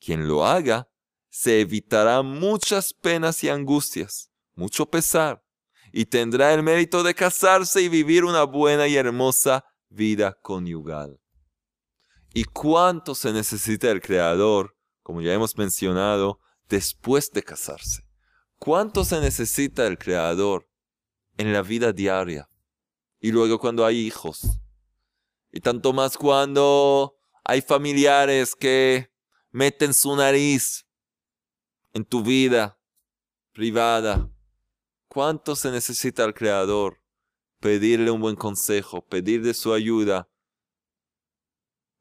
quien 0.00 0.28
lo 0.28 0.46
haga, 0.46 0.88
se 1.28 1.60
evitará 1.60 2.22
muchas 2.22 2.94
penas 2.94 3.44
y 3.44 3.48
angustias, 3.48 4.30
mucho 4.54 4.86
pesar, 4.86 5.44
y 5.92 6.06
tendrá 6.06 6.54
el 6.54 6.62
mérito 6.62 7.02
de 7.02 7.14
casarse 7.14 7.82
y 7.82 7.88
vivir 7.88 8.24
una 8.24 8.44
buena 8.44 8.86
y 8.88 8.96
hermosa 8.96 9.64
vida 9.88 10.38
conyugal. 10.42 11.20
¿Y 12.32 12.44
cuánto 12.44 13.14
se 13.14 13.32
necesita 13.32 13.90
el 13.90 14.00
Creador, 14.00 14.76
como 15.02 15.22
ya 15.22 15.32
hemos 15.32 15.56
mencionado, 15.56 16.40
después 16.68 17.30
de 17.30 17.42
casarse? 17.42 18.02
¿Cuánto 18.58 19.04
se 19.04 19.20
necesita 19.20 19.86
el 19.86 19.98
Creador 19.98 20.68
en 21.36 21.52
la 21.52 21.62
vida 21.62 21.92
diaria? 21.92 22.48
Y 23.20 23.30
luego 23.30 23.58
cuando 23.58 23.84
hay 23.84 23.98
hijos. 23.98 24.60
Y 25.50 25.60
tanto 25.60 25.92
más 25.92 26.18
cuando 26.18 27.16
hay 27.44 27.62
familiares 27.62 28.54
que 28.54 29.10
meten 29.56 29.94
su 29.94 30.14
nariz 30.14 30.86
en 31.94 32.04
tu 32.04 32.22
vida 32.22 32.78
privada. 33.52 34.30
¿Cuánto 35.08 35.56
se 35.56 35.70
necesita 35.70 36.24
al 36.24 36.34
Creador? 36.34 37.00
Pedirle 37.58 38.10
un 38.10 38.20
buen 38.20 38.36
consejo, 38.36 39.00
pedirle 39.06 39.54
su 39.54 39.72
ayuda. 39.72 40.28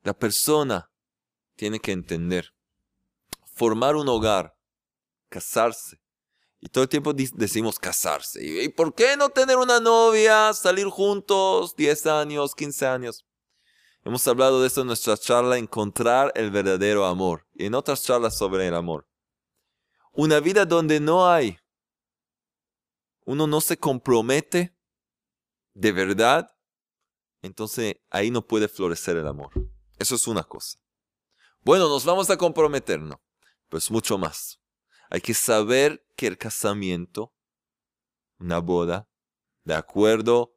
La 0.04 0.14
persona 0.14 0.92
tiene 1.56 1.80
que 1.80 1.94
entender. 1.94 2.54
Formar 3.46 3.96
un 3.96 4.10
hogar, 4.10 4.58
casarse, 5.30 6.02
y 6.60 6.68
todo 6.68 6.84
el 6.84 6.90
tiempo 6.90 7.14
decimos 7.14 7.80
casarse. 7.80 8.44
¿Y 8.44 8.68
por 8.68 8.94
qué 8.94 9.16
no 9.16 9.30
tener 9.30 9.56
una 9.56 9.80
novia, 9.80 10.52
salir 10.52 10.88
juntos 10.88 11.74
10 11.78 12.06
años, 12.08 12.54
15 12.54 12.86
años? 12.86 13.26
Hemos 14.06 14.28
hablado 14.28 14.62
de 14.62 14.68
esto 14.68 14.82
en 14.82 14.88
nuestra 14.88 15.18
charla, 15.18 15.58
encontrar 15.58 16.32
el 16.36 16.52
verdadero 16.52 17.06
amor. 17.06 17.48
Y 17.56 17.66
en 17.66 17.74
otras 17.74 18.04
charlas 18.04 18.38
sobre 18.38 18.68
el 18.68 18.76
amor. 18.76 19.10
Una 20.14 20.40
vida 20.40 20.64
donde 20.66 21.00
no 21.00 21.28
hay, 21.28 21.58
uno 23.26 23.48
no 23.48 23.60
se 23.62 23.78
compromete 23.78 24.78
de 25.74 25.92
verdad, 25.92 26.56
entonces 27.42 27.96
ahí 28.12 28.30
no 28.30 28.46
puede 28.46 28.68
florecer 28.68 29.18
el 29.18 29.28
amor. 29.28 29.50
Eso 29.98 30.14
es 30.14 30.28
una 30.28 30.44
cosa. 30.44 30.78
Bueno, 31.62 31.90
nos 31.90 32.06
vamos 32.06 32.30
a 32.30 32.38
comprometer, 32.38 33.02
no. 33.02 33.20
Pues 33.70 33.90
mucho 33.90 34.20
más. 34.20 34.62
Hay 35.10 35.20
que 35.20 35.34
saber 35.34 36.06
que 36.16 36.28
el 36.28 36.38
casamiento, 36.38 37.34
una 38.38 38.60
boda, 38.60 39.10
de 39.64 39.74
acuerdo, 39.74 40.56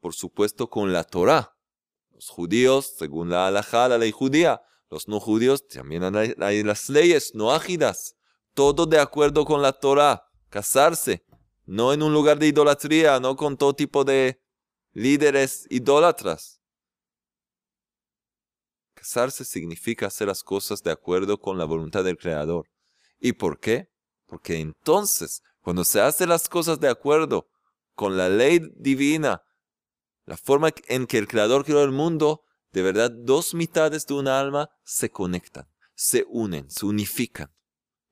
por 0.00 0.12
supuesto, 0.14 0.68
con 0.68 0.92
la 0.92 1.04
Torah. 1.04 1.56
Los 2.22 2.30
judíos, 2.30 2.94
según 2.98 3.30
la 3.30 3.48
halajá, 3.48 3.88
la 3.88 3.98
ley 3.98 4.12
judía. 4.12 4.62
Los 4.88 5.08
no 5.08 5.18
judíos, 5.18 5.66
también 5.66 6.04
hay 6.04 6.62
las 6.62 6.88
leyes 6.88 7.34
no 7.34 7.50
ágidas. 7.50 8.14
Todo 8.54 8.86
de 8.86 9.00
acuerdo 9.00 9.44
con 9.44 9.60
la 9.60 9.72
Torah. 9.72 10.22
Casarse, 10.48 11.24
no 11.66 11.92
en 11.92 12.00
un 12.00 12.12
lugar 12.12 12.38
de 12.38 12.46
idolatría, 12.46 13.18
no 13.18 13.34
con 13.34 13.56
todo 13.56 13.74
tipo 13.74 14.04
de 14.04 14.40
líderes 14.92 15.66
idólatras. 15.68 16.60
Casarse 18.94 19.44
significa 19.44 20.06
hacer 20.06 20.28
las 20.28 20.44
cosas 20.44 20.80
de 20.84 20.92
acuerdo 20.92 21.40
con 21.40 21.58
la 21.58 21.64
voluntad 21.64 22.04
del 22.04 22.18
Creador. 22.18 22.70
¿Y 23.18 23.32
por 23.32 23.58
qué? 23.58 23.90
Porque 24.26 24.60
entonces, 24.60 25.42
cuando 25.60 25.84
se 25.84 26.00
hacen 26.00 26.28
las 26.28 26.48
cosas 26.48 26.78
de 26.78 26.88
acuerdo 26.88 27.48
con 27.96 28.16
la 28.16 28.28
ley 28.28 28.60
divina, 28.76 29.42
la 30.24 30.36
forma 30.36 30.70
en 30.88 31.06
que 31.06 31.18
el 31.18 31.28
Creador 31.28 31.64
creó 31.64 31.82
el 31.82 31.92
mundo, 31.92 32.44
de 32.72 32.82
verdad 32.82 33.10
dos 33.10 33.54
mitades 33.54 34.06
de 34.06 34.14
un 34.14 34.28
alma 34.28 34.70
se 34.84 35.10
conectan, 35.10 35.68
se 35.94 36.24
unen, 36.28 36.70
se 36.70 36.86
unifican. 36.86 37.52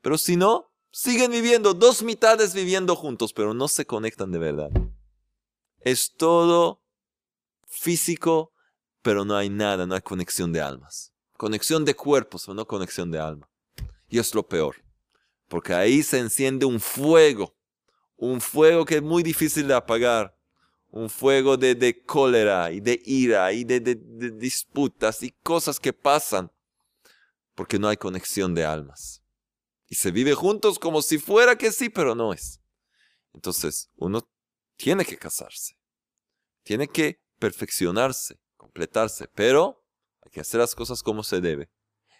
Pero 0.00 0.18
si 0.18 0.36
no, 0.36 0.72
siguen 0.90 1.30
viviendo, 1.30 1.74
dos 1.74 2.02
mitades 2.02 2.54
viviendo 2.54 2.96
juntos, 2.96 3.32
pero 3.32 3.54
no 3.54 3.68
se 3.68 3.86
conectan 3.86 4.32
de 4.32 4.38
verdad. 4.38 4.70
Es 5.78 6.14
todo 6.16 6.82
físico, 7.66 8.52
pero 9.02 9.24
no 9.24 9.36
hay 9.36 9.48
nada, 9.48 9.86
no 9.86 9.94
hay 9.94 10.02
conexión 10.02 10.52
de 10.52 10.60
almas. 10.60 11.12
Conexión 11.36 11.84
de 11.84 11.94
cuerpos, 11.94 12.48
o 12.48 12.54
no 12.54 12.66
conexión 12.66 13.10
de 13.10 13.18
alma. 13.18 13.48
Y 14.08 14.18
es 14.18 14.34
lo 14.34 14.46
peor 14.46 14.76
porque 15.50 15.74
ahí 15.74 16.04
se 16.04 16.20
enciende 16.20 16.64
un 16.64 16.78
fuego, 16.78 17.56
un 18.16 18.40
fuego 18.40 18.84
que 18.84 18.96
es 18.96 19.02
muy 19.02 19.24
difícil 19.24 19.66
de 19.66 19.74
apagar, 19.74 20.38
un 20.90 21.08
fuego 21.08 21.56
de, 21.56 22.02
cólera 22.04 22.72
y 22.72 22.80
de 22.80 23.00
ira 23.04 23.52
y 23.52 23.64
de, 23.64 23.80
de 23.80 23.94
disputas 24.32 25.22
y 25.22 25.30
cosas 25.30 25.78
que 25.78 25.92
pasan, 25.92 26.50
porque 27.54 27.78
no 27.78 27.88
hay 27.88 27.96
conexión 27.96 28.54
de 28.54 28.64
almas. 28.64 29.22
Y 29.86 29.96
se 29.96 30.10
vive 30.10 30.34
juntos 30.34 30.78
como 30.78 31.02
si 31.02 31.18
fuera 31.18 31.56
que 31.56 31.72
sí, 31.72 31.88
pero 31.88 32.14
no 32.14 32.32
es. 32.32 32.60
Entonces, 33.34 33.90
uno 33.96 34.28
tiene 34.76 35.04
que 35.04 35.16
casarse, 35.16 35.76
tiene 36.62 36.88
que 36.88 37.20
perfeccionarse, 37.38 38.40
completarse, 38.56 39.28
pero 39.34 39.84
hay 40.22 40.30
que 40.30 40.40
hacer 40.40 40.60
las 40.60 40.74
cosas 40.74 41.02
como 41.02 41.22
se 41.22 41.40
debe. 41.40 41.70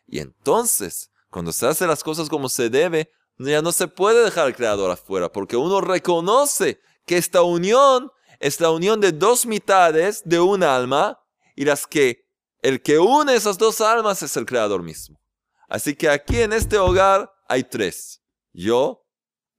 Y 0.06 0.18
entonces, 0.18 1.10
cuando 1.30 1.52
se 1.52 1.66
hace 1.66 1.86
las 1.86 2.02
cosas 2.02 2.28
como 2.28 2.48
se 2.48 2.70
debe, 2.70 3.10
ya 3.38 3.62
no 3.62 3.72
se 3.72 3.88
puede 3.88 4.24
dejar 4.24 4.46
al 4.46 4.56
creador 4.56 4.90
afuera, 4.90 5.32
porque 5.32 5.56
uno 5.56 5.80
reconoce 5.80 6.80
que 7.06 7.16
esta 7.16 7.42
unión 7.42 8.10
es 8.40 8.58
la 8.58 8.70
unión 8.70 9.00
de 9.00 9.12
dos 9.12 9.46
mitades 9.46 10.22
de 10.24 10.40
un 10.40 10.64
alma 10.64 11.18
y 11.54 11.64
las 11.64 11.86
que 11.86 12.26
el 12.62 12.82
que 12.82 12.98
une 12.98 13.34
esas 13.34 13.58
dos 13.58 13.80
almas 13.80 14.22
es 14.22 14.36
el 14.36 14.46
creador 14.46 14.82
mismo. 14.82 15.20
Así 15.68 15.94
que 15.94 16.08
aquí 16.08 16.40
en 16.40 16.52
este 16.52 16.78
hogar 16.78 17.30
hay 17.48 17.64
tres. 17.64 18.22
Yo, 18.52 19.06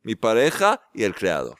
mi 0.02 0.15
pareja 0.15 0.82
y 0.94 1.04
el 1.04 1.15
creador. 1.15 1.58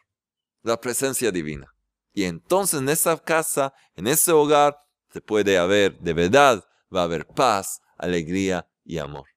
La 0.64 0.82
presencia 0.82 1.32
divina. 1.32 1.74
Y 2.12 2.26
entonces 2.26 2.80
en 2.80 2.90
esa 2.90 3.18
casa, 3.18 3.74
en 3.96 4.08
ese 4.08 4.32
hogar, 4.32 4.78
se 5.10 5.22
puede 5.22 5.58
haber, 5.58 5.98
de 6.00 6.14
verdad, 6.14 6.64
va 6.94 7.02
a 7.02 7.06
haber 7.06 7.26
paz, 7.26 7.82
alegría 7.98 8.68
y 8.84 8.98
amor. 8.98 9.28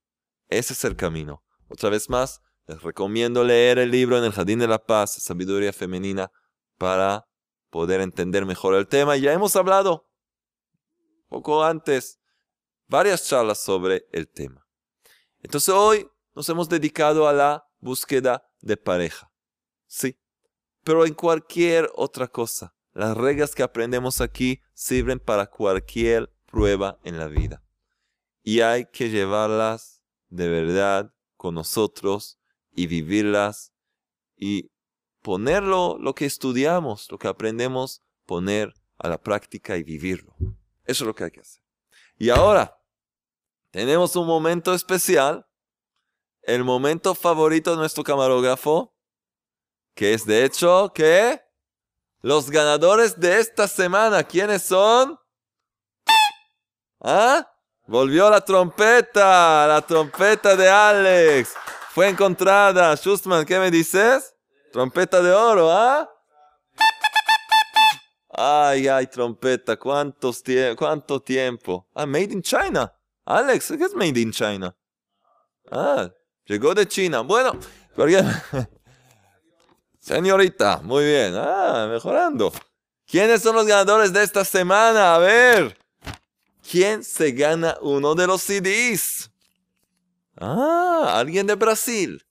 Ese 0.49 0.73
es 0.73 0.85
el 0.85 0.97
camino. 0.97 1.42
Otra 1.68 1.90
vez 1.90 2.09
más, 2.09 2.40
les 2.66 2.83
recomiendo 2.83 3.44
leer 3.44 3.79
el 3.79 3.90
libro 3.90 4.18
En 4.18 4.25
el 4.25 4.33
Jardín 4.33 4.59
de 4.59 4.68
la 4.68 4.79
Paz, 4.79 5.14
Sabiduría 5.23 5.73
Femenina, 5.73 6.31
para 6.79 7.27
poder 7.75 8.01
entender 8.01 8.47
mejor 8.47 8.77
el 8.77 8.87
tema. 8.87 9.17
Ya 9.17 9.33
hemos 9.33 9.57
hablado 9.57 10.09
poco 11.27 11.65
antes 11.65 12.21
varias 12.87 13.27
charlas 13.27 13.59
sobre 13.59 14.07
el 14.13 14.29
tema. 14.29 14.65
Entonces 15.43 15.75
hoy 15.75 16.09
nos 16.37 16.49
hemos 16.49 16.69
dedicado 16.69 17.27
a 17.27 17.33
la 17.33 17.69
búsqueda 17.81 18.49
de 18.61 18.77
pareja. 18.77 19.33
Sí, 19.89 20.17
pero 20.85 21.05
en 21.05 21.15
cualquier 21.15 21.91
otra 21.97 22.29
cosa. 22.29 22.77
Las 22.93 23.17
reglas 23.17 23.57
que 23.57 23.65
aprendemos 23.65 24.21
aquí 24.21 24.61
sirven 24.73 25.19
para 25.19 25.51
cualquier 25.51 26.33
prueba 26.47 27.01
en 27.03 27.19
la 27.19 27.27
vida. 27.27 27.65
Y 28.45 28.61
hay 28.61 28.87
que 28.87 29.11
llevarlas 29.11 30.01
de 30.29 30.49
verdad 30.49 31.13
con 31.37 31.57
nosotros 31.57 32.39
y 32.71 32.87
vivirlas 32.87 33.73
y 34.37 34.71
ponerlo, 35.25 35.97
lo 35.99 36.15
que 36.15 36.27
estudiamos, 36.27 37.11
lo 37.11 37.17
que 37.17 37.29
aprendemos, 37.29 38.03
poner 38.27 38.75
a 38.99 39.09
la 39.09 39.17
práctica 39.17 39.79
y 39.79 39.83
vivirlo. 39.83 40.37
Eso 40.85 41.05
es 41.05 41.07
lo 41.07 41.15
que 41.15 41.25
hay 41.25 41.31
que 41.31 41.41
hacer. 41.41 41.63
Y 42.19 42.29
ahora, 42.29 42.79
tenemos 43.71 44.15
un 44.17 44.27
momento 44.27 44.75
especial, 44.75 45.47
el 46.43 46.63
momento 46.63 47.15
favorito 47.15 47.71
de 47.71 47.79
nuestro 47.79 48.05
camarógrafo, 48.05 48.95
que 49.95 50.13
es 50.13 50.27
de 50.27 50.45
hecho 50.45 50.93
que 50.95 51.41
los 52.21 52.51
ganadores 52.51 53.19
de 53.19 53.41
esta 53.41 53.67
semana, 53.67 54.25
¿quiénes 54.25 54.63
son? 54.63 55.19
¿Ah? 57.01 57.51
Volvió 57.87 58.29
la 58.29 58.43
trompeta, 58.43 59.67
la 59.67 59.81
trompeta 59.81 60.55
de 60.55 60.69
Alex. 60.69 61.55
Fue 61.95 62.09
encontrada. 62.09 62.95
Schustman, 62.95 63.47
¿qué 63.47 63.59
me 63.59 63.71
dices? 63.71 64.34
Trompeta 64.75 65.23
de 65.23 65.31
oro, 65.31 65.71
¿ah? 65.71 66.11
Ay, 68.29 68.89
ay, 68.89 69.07
trompeta, 69.07 69.77
¿cuántos 69.77 70.43
¿cuánto 70.77 71.23
tiempo? 71.23 71.87
Ah, 71.95 72.05
made 72.05 72.33
in 72.33 72.43
China. 72.43 72.93
Alex, 73.25 73.69
¿qué 73.79 73.85
es 73.85 73.95
made 73.95 74.19
in 74.19 74.33
China? 74.33 74.75
Ah, 75.71 76.11
llegó 76.45 76.75
de 76.75 76.89
China. 76.89 77.21
Bueno, 77.21 77.57
Señorita, 80.01 80.81
muy 80.83 81.05
bien. 81.05 81.35
Ah, 81.37 81.87
mejorando. 81.89 82.53
¿Quiénes 83.07 83.43
son 83.43 83.55
los 83.55 83.67
ganadores 83.69 84.13
de 84.13 84.25
esta 84.25 84.45
semana? 84.45 85.15
A 85.15 85.19
ver. 85.19 85.79
¿Quién 86.69 87.05
se 87.05 87.31
gana 87.31 87.79
uno 87.81 88.17
de 88.17 88.27
los 88.27 88.43
CDs? 88.43 89.31
Ah, 90.37 91.13
alguien 91.15 91.47
de 91.47 91.55
Brasil. 91.55 92.27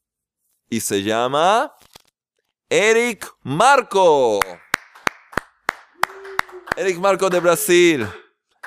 Y 0.70 0.82
se 0.82 1.04
llama 1.04 1.74
Eric 2.76 3.28
Marco. 3.44 4.40
Eric 6.76 6.98
Marco 6.98 7.30
de 7.30 7.40
Brasil. 7.40 8.08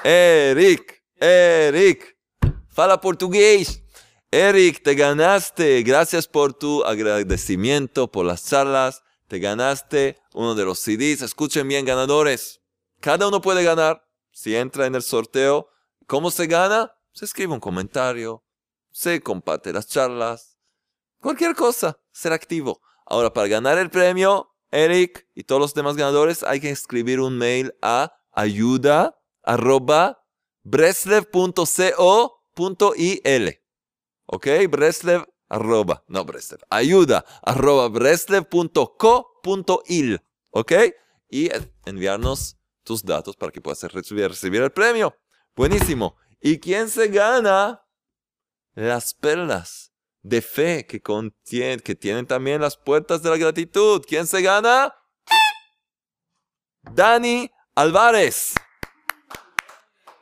Eric, 0.05 1.03
Eric. 1.17 2.17
Fala 2.69 3.01
portugués. 3.01 3.83
Eric, 4.31 4.85
te 4.85 4.95
ganaste. 4.95 5.83
Gracias 5.83 6.29
por 6.29 6.55
tu 6.55 6.85
agradecimiento, 6.85 8.13
por 8.13 8.25
las 8.27 8.45
charlas. 8.47 9.03
Te 9.27 9.41
ganaste 9.41 10.21
uno 10.35 10.55
de 10.55 10.65
los 10.65 10.79
CDs. 10.79 11.23
Escuchen 11.23 11.67
bien, 11.67 11.85
ganadores. 11.85 12.61
Cada 13.01 13.27
uno 13.27 13.41
puede 13.41 13.65
ganar 13.65 14.07
si 14.31 14.55
entra 14.55 14.87
en 14.87 14.95
el 14.95 15.03
sorteo. 15.03 15.69
¿Cómo 16.07 16.31
se 16.31 16.47
gana? 16.47 16.93
Se 17.11 17.25
escribe 17.25 17.55
un 17.55 17.61
comentario, 17.61 18.45
se 18.93 19.21
comparte 19.21 19.73
las 19.73 19.89
charlas, 19.89 20.59
cualquier 21.21 21.57
cosa, 21.57 21.99
ser 22.13 22.33
activo. 22.33 22.86
Ahora, 23.07 23.33
para 23.33 23.47
ganar 23.47 23.79
el 23.79 23.89
premio, 23.89 24.53
Eric 24.73 25.29
y 25.35 25.45
todos 25.45 25.61
los 25.61 25.75
demás 25.75 25.97
ganadores, 25.97 26.43
hay 26.43 26.61
que 26.61 26.71
escribir 26.71 27.21
un 27.21 27.39
mail 27.39 27.73
a 27.81 28.19
ayuda 28.33 29.17
¿Ok? 34.27 34.47
Breslev 34.69 35.25
arroba, 35.49 36.05
no 36.09 36.25
Breslev, 36.25 36.61
ayuda 36.69 37.25
arroba. 37.43 37.89
¿Ok? 40.51 40.73
Y 41.31 41.51
enviarnos 41.85 42.59
tus 42.83 43.05
datos 43.05 43.37
para 43.37 43.53
que 43.53 43.61
puedas 43.61 43.83
recibir, 43.93 44.29
recibir 44.29 44.63
el 44.63 44.73
premio. 44.73 45.17
Buenísimo. 45.55 46.17
¿Y 46.41 46.59
quién 46.59 46.89
se 46.89 47.07
gana? 47.07 47.85
Las 48.75 49.15
perlas 49.15 49.93
de 50.27 50.43
fe 50.43 50.85
que, 50.87 51.01
contienen, 51.01 51.79
que 51.79 51.95
tienen 51.95 52.27
también 52.27 52.61
las 52.61 52.77
puertas 52.77 53.23
de 53.23 53.31
la 53.31 53.37
gratitud. 53.37 54.03
¿Quién 54.09 54.27
se 54.27 54.43
gana? 54.43 54.93
Dani 56.83 57.49
Álvarez. 57.77 58.55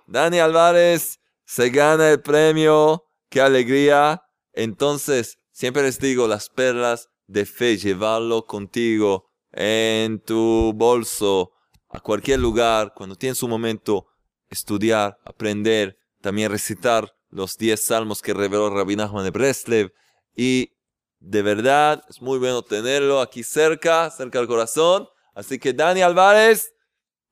Dani 0.06 0.40
Álvarez 0.40 1.20
se 1.46 1.70
gana 1.70 2.10
el 2.10 2.20
premio. 2.20 3.06
¡Qué 3.30 3.40
alegría! 3.40 4.22
Entonces, 4.52 5.38
siempre 5.52 5.82
les 5.82 5.98
digo, 5.98 6.28
las 6.28 6.50
perlas 6.50 7.08
de 7.26 7.46
fe, 7.46 7.78
llevarlo 7.78 8.44
contigo 8.44 9.30
en 9.52 10.20
tu 10.20 10.74
bolso, 10.74 11.52
a 11.88 12.00
cualquier 12.00 12.40
lugar, 12.40 12.92
cuando 12.94 13.16
tienes 13.16 13.42
un 13.42 13.50
momento, 13.50 14.08
estudiar, 14.50 15.18
aprender, 15.24 15.96
también 16.20 16.50
recitar 16.50 17.13
los 17.34 17.58
10 17.58 17.84
salmos 17.84 18.22
que 18.22 18.32
reveló 18.32 18.70
Rabbi 18.70 18.94
Nachman 18.94 19.24
de 19.24 19.30
Breslev. 19.30 19.92
Y 20.36 20.72
de 21.18 21.42
verdad 21.42 22.04
es 22.08 22.22
muy 22.22 22.38
bueno 22.38 22.62
tenerlo 22.62 23.20
aquí 23.20 23.42
cerca, 23.42 24.08
cerca 24.10 24.38
del 24.38 24.46
corazón. 24.46 25.08
Así 25.34 25.58
que 25.58 25.72
Dani 25.72 26.00
Álvarez, 26.00 26.72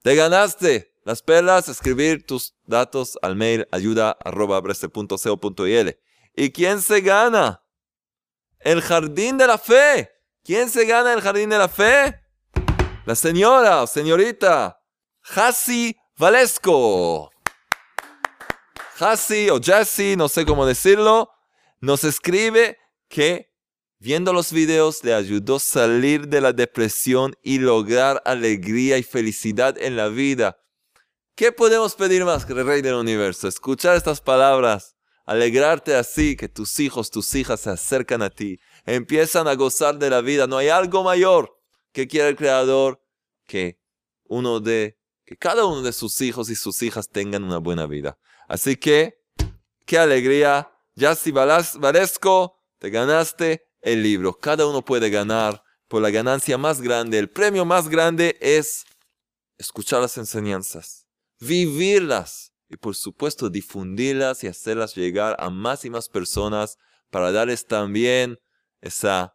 te 0.03 0.17
ganaste 0.17 0.93
las 1.05 1.23
perlas, 1.23 1.69
escribir 1.69 2.27
tus 2.27 2.55
datos 2.65 3.17
al 3.23 3.37
mail 3.37 3.67
ayuda 3.71 4.19
¿Y 6.35 6.51
quién 6.51 6.81
se 6.83 7.01
gana? 7.01 7.63
El 8.59 8.83
jardín 8.83 9.39
de 9.39 9.47
la 9.47 9.59
fe. 9.59 10.11
¿Quién 10.43 10.69
se 10.69 10.85
gana 10.85 11.13
el 11.13 11.21
jardín 11.21 11.51
de 11.51 11.59
la 11.59 11.69
fe? 11.69 12.21
La 13.05 13.15
señora 13.15 13.83
o 13.83 13.87
señorita 13.87 14.81
Hassi 15.37 15.97
Valesco. 16.17 17.32
Hassi 19.03 19.51
o 19.51 19.59
Jassy, 19.61 20.15
no 20.17 20.29
sé 20.29 20.47
cómo 20.47 20.65
decirlo, 20.65 21.29
nos 21.81 22.05
escribe 22.05 22.79
que 23.09 23.53
viendo 23.99 24.33
los 24.33 24.53
videos 24.53 25.03
le 25.03 25.13
ayudó 25.13 25.57
a 25.57 25.61
salir 25.61 26.29
de 26.29 26.41
la 26.41 26.53
depresión 26.53 27.35
y 27.43 27.59
lograr 27.59 28.23
alegría 28.25 28.99
y 28.99 29.03
felicidad 29.03 29.77
en 29.77 29.97
la 29.97 30.07
vida. 30.09 30.57
¿Qué 31.35 31.51
podemos 31.51 31.97
pedir 31.97 32.25
más 32.25 32.47
que 32.47 32.53
el 32.53 32.65
Rey 32.65 32.81
del 32.81 32.95
Universo? 32.95 33.49
Escuchar 33.49 33.97
estas 33.97 34.21
palabras, 34.21 34.95
alegrarte 35.27 35.97
así 35.97 36.37
que 36.37 36.49
tus 36.49 36.79
hijos, 36.79 37.11
tus 37.11 37.35
hijas 37.35 37.61
se 37.61 37.71
acercan 37.71 38.23
a 38.23 38.31
ti, 38.31 38.61
empiezan 38.87 39.49
a 39.49 39.55
gozar 39.55 39.99
de 39.99 40.11
la 40.11 40.21
vida. 40.21 40.47
No 40.47 40.59
hay 40.59 40.69
algo 40.69 41.03
mayor 41.03 41.59
que 41.91 42.07
quiere 42.07 42.29
el 42.29 42.37
Creador 42.37 43.03
que 43.49 43.81
uno 44.27 44.61
de, 44.61 44.97
que 45.25 45.37
cada 45.37 45.65
uno 45.65 45.83
de 45.83 45.93
sus 45.93 46.21
hijos 46.21 46.51
y 46.51 46.55
sus 46.55 46.83
hijas 46.83 47.09
tengan 47.09 47.43
una 47.43 47.59
buena 47.59 47.87
vida. 47.87 48.17
Así 48.53 48.77
que, 48.77 49.19
qué 49.87 49.97
alegría. 49.97 50.71
Ya 50.95 51.15
si 51.15 51.31
Valesco, 51.31 52.61
te 52.79 52.91
ganaste 52.91 53.67
el 53.81 54.03
libro. 54.03 54.35
Cada 54.35 54.67
uno 54.67 54.85
puede 54.85 55.09
ganar 55.09 55.63
por 55.89 56.03
la 56.03 56.11
ganancia 56.11 56.59
más 56.59 56.83
grande. 56.83 57.19
El 57.19 57.31
premio 57.31 57.65
más 57.65 57.89
grande 57.89 58.37
es 58.43 58.85
escuchar 59.57 60.03
las 60.03 60.19
enseñanzas, 60.19 61.07
vivirlas 61.41 62.53
y 62.69 62.77
por 62.77 62.95
supuesto 62.95 63.49
difundirlas 63.49 64.45
y 64.45 64.49
hacerlas 64.49 64.95
llegar 64.97 65.35
a 65.39 65.49
más 65.49 65.87
y 65.87 65.91
más 65.91 66.11
personas 66.11 66.77
para 67.09 67.33
darles 67.33 67.65
también 67.65 68.39
esa, 68.83 69.35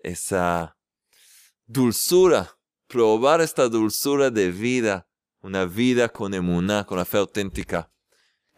esa 0.00 0.76
dulzura, 1.64 2.58
probar 2.88 3.40
esta 3.40 3.68
dulzura 3.68 4.30
de 4.30 4.50
vida, 4.50 5.06
una 5.42 5.64
vida 5.64 6.08
con 6.08 6.34
emuná, 6.34 6.84
con 6.84 6.98
la 6.98 7.04
fe 7.04 7.18
auténtica. 7.18 7.92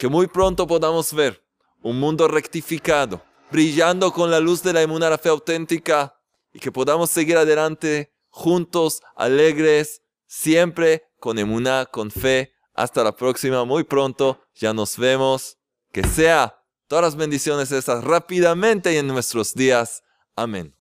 Que 0.01 0.09
muy 0.09 0.29
pronto 0.29 0.67
podamos 0.67 1.13
ver 1.13 1.45
un 1.83 2.01
mundo 2.01 2.27
rectificado, 2.27 3.23
brillando 3.51 4.11
con 4.15 4.31
la 4.31 4.41
luz 4.41 4.63
de 4.63 4.73
la 4.73 4.87
la 4.87 5.19
fe 5.19 5.29
auténtica, 5.29 6.19
y 6.55 6.59
que 6.59 6.73
podamos 6.73 7.11
seguir 7.11 7.37
adelante 7.37 8.11
juntos, 8.31 9.03
alegres, 9.15 10.01
siempre 10.27 11.05
con 11.21 11.39
emuná, 11.39 11.85
con 11.85 12.11
fe. 12.11 12.55
Hasta 12.73 13.05
la 13.05 13.15
próxima, 13.15 13.67
muy 13.67 13.85
pronto, 13.85 14.41
ya 14.55 14.73
nos 14.73 14.97
vemos. 14.97 15.59
Que 15.93 16.03
sea 16.07 16.65
todas 16.89 17.05
las 17.05 17.17
bendiciones 17.17 17.71
esas 17.71 18.03
rápidamente 18.03 18.95
y 18.95 18.97
en 18.97 19.07
nuestros 19.07 19.53
días. 19.53 20.03
Amén. 20.35 20.80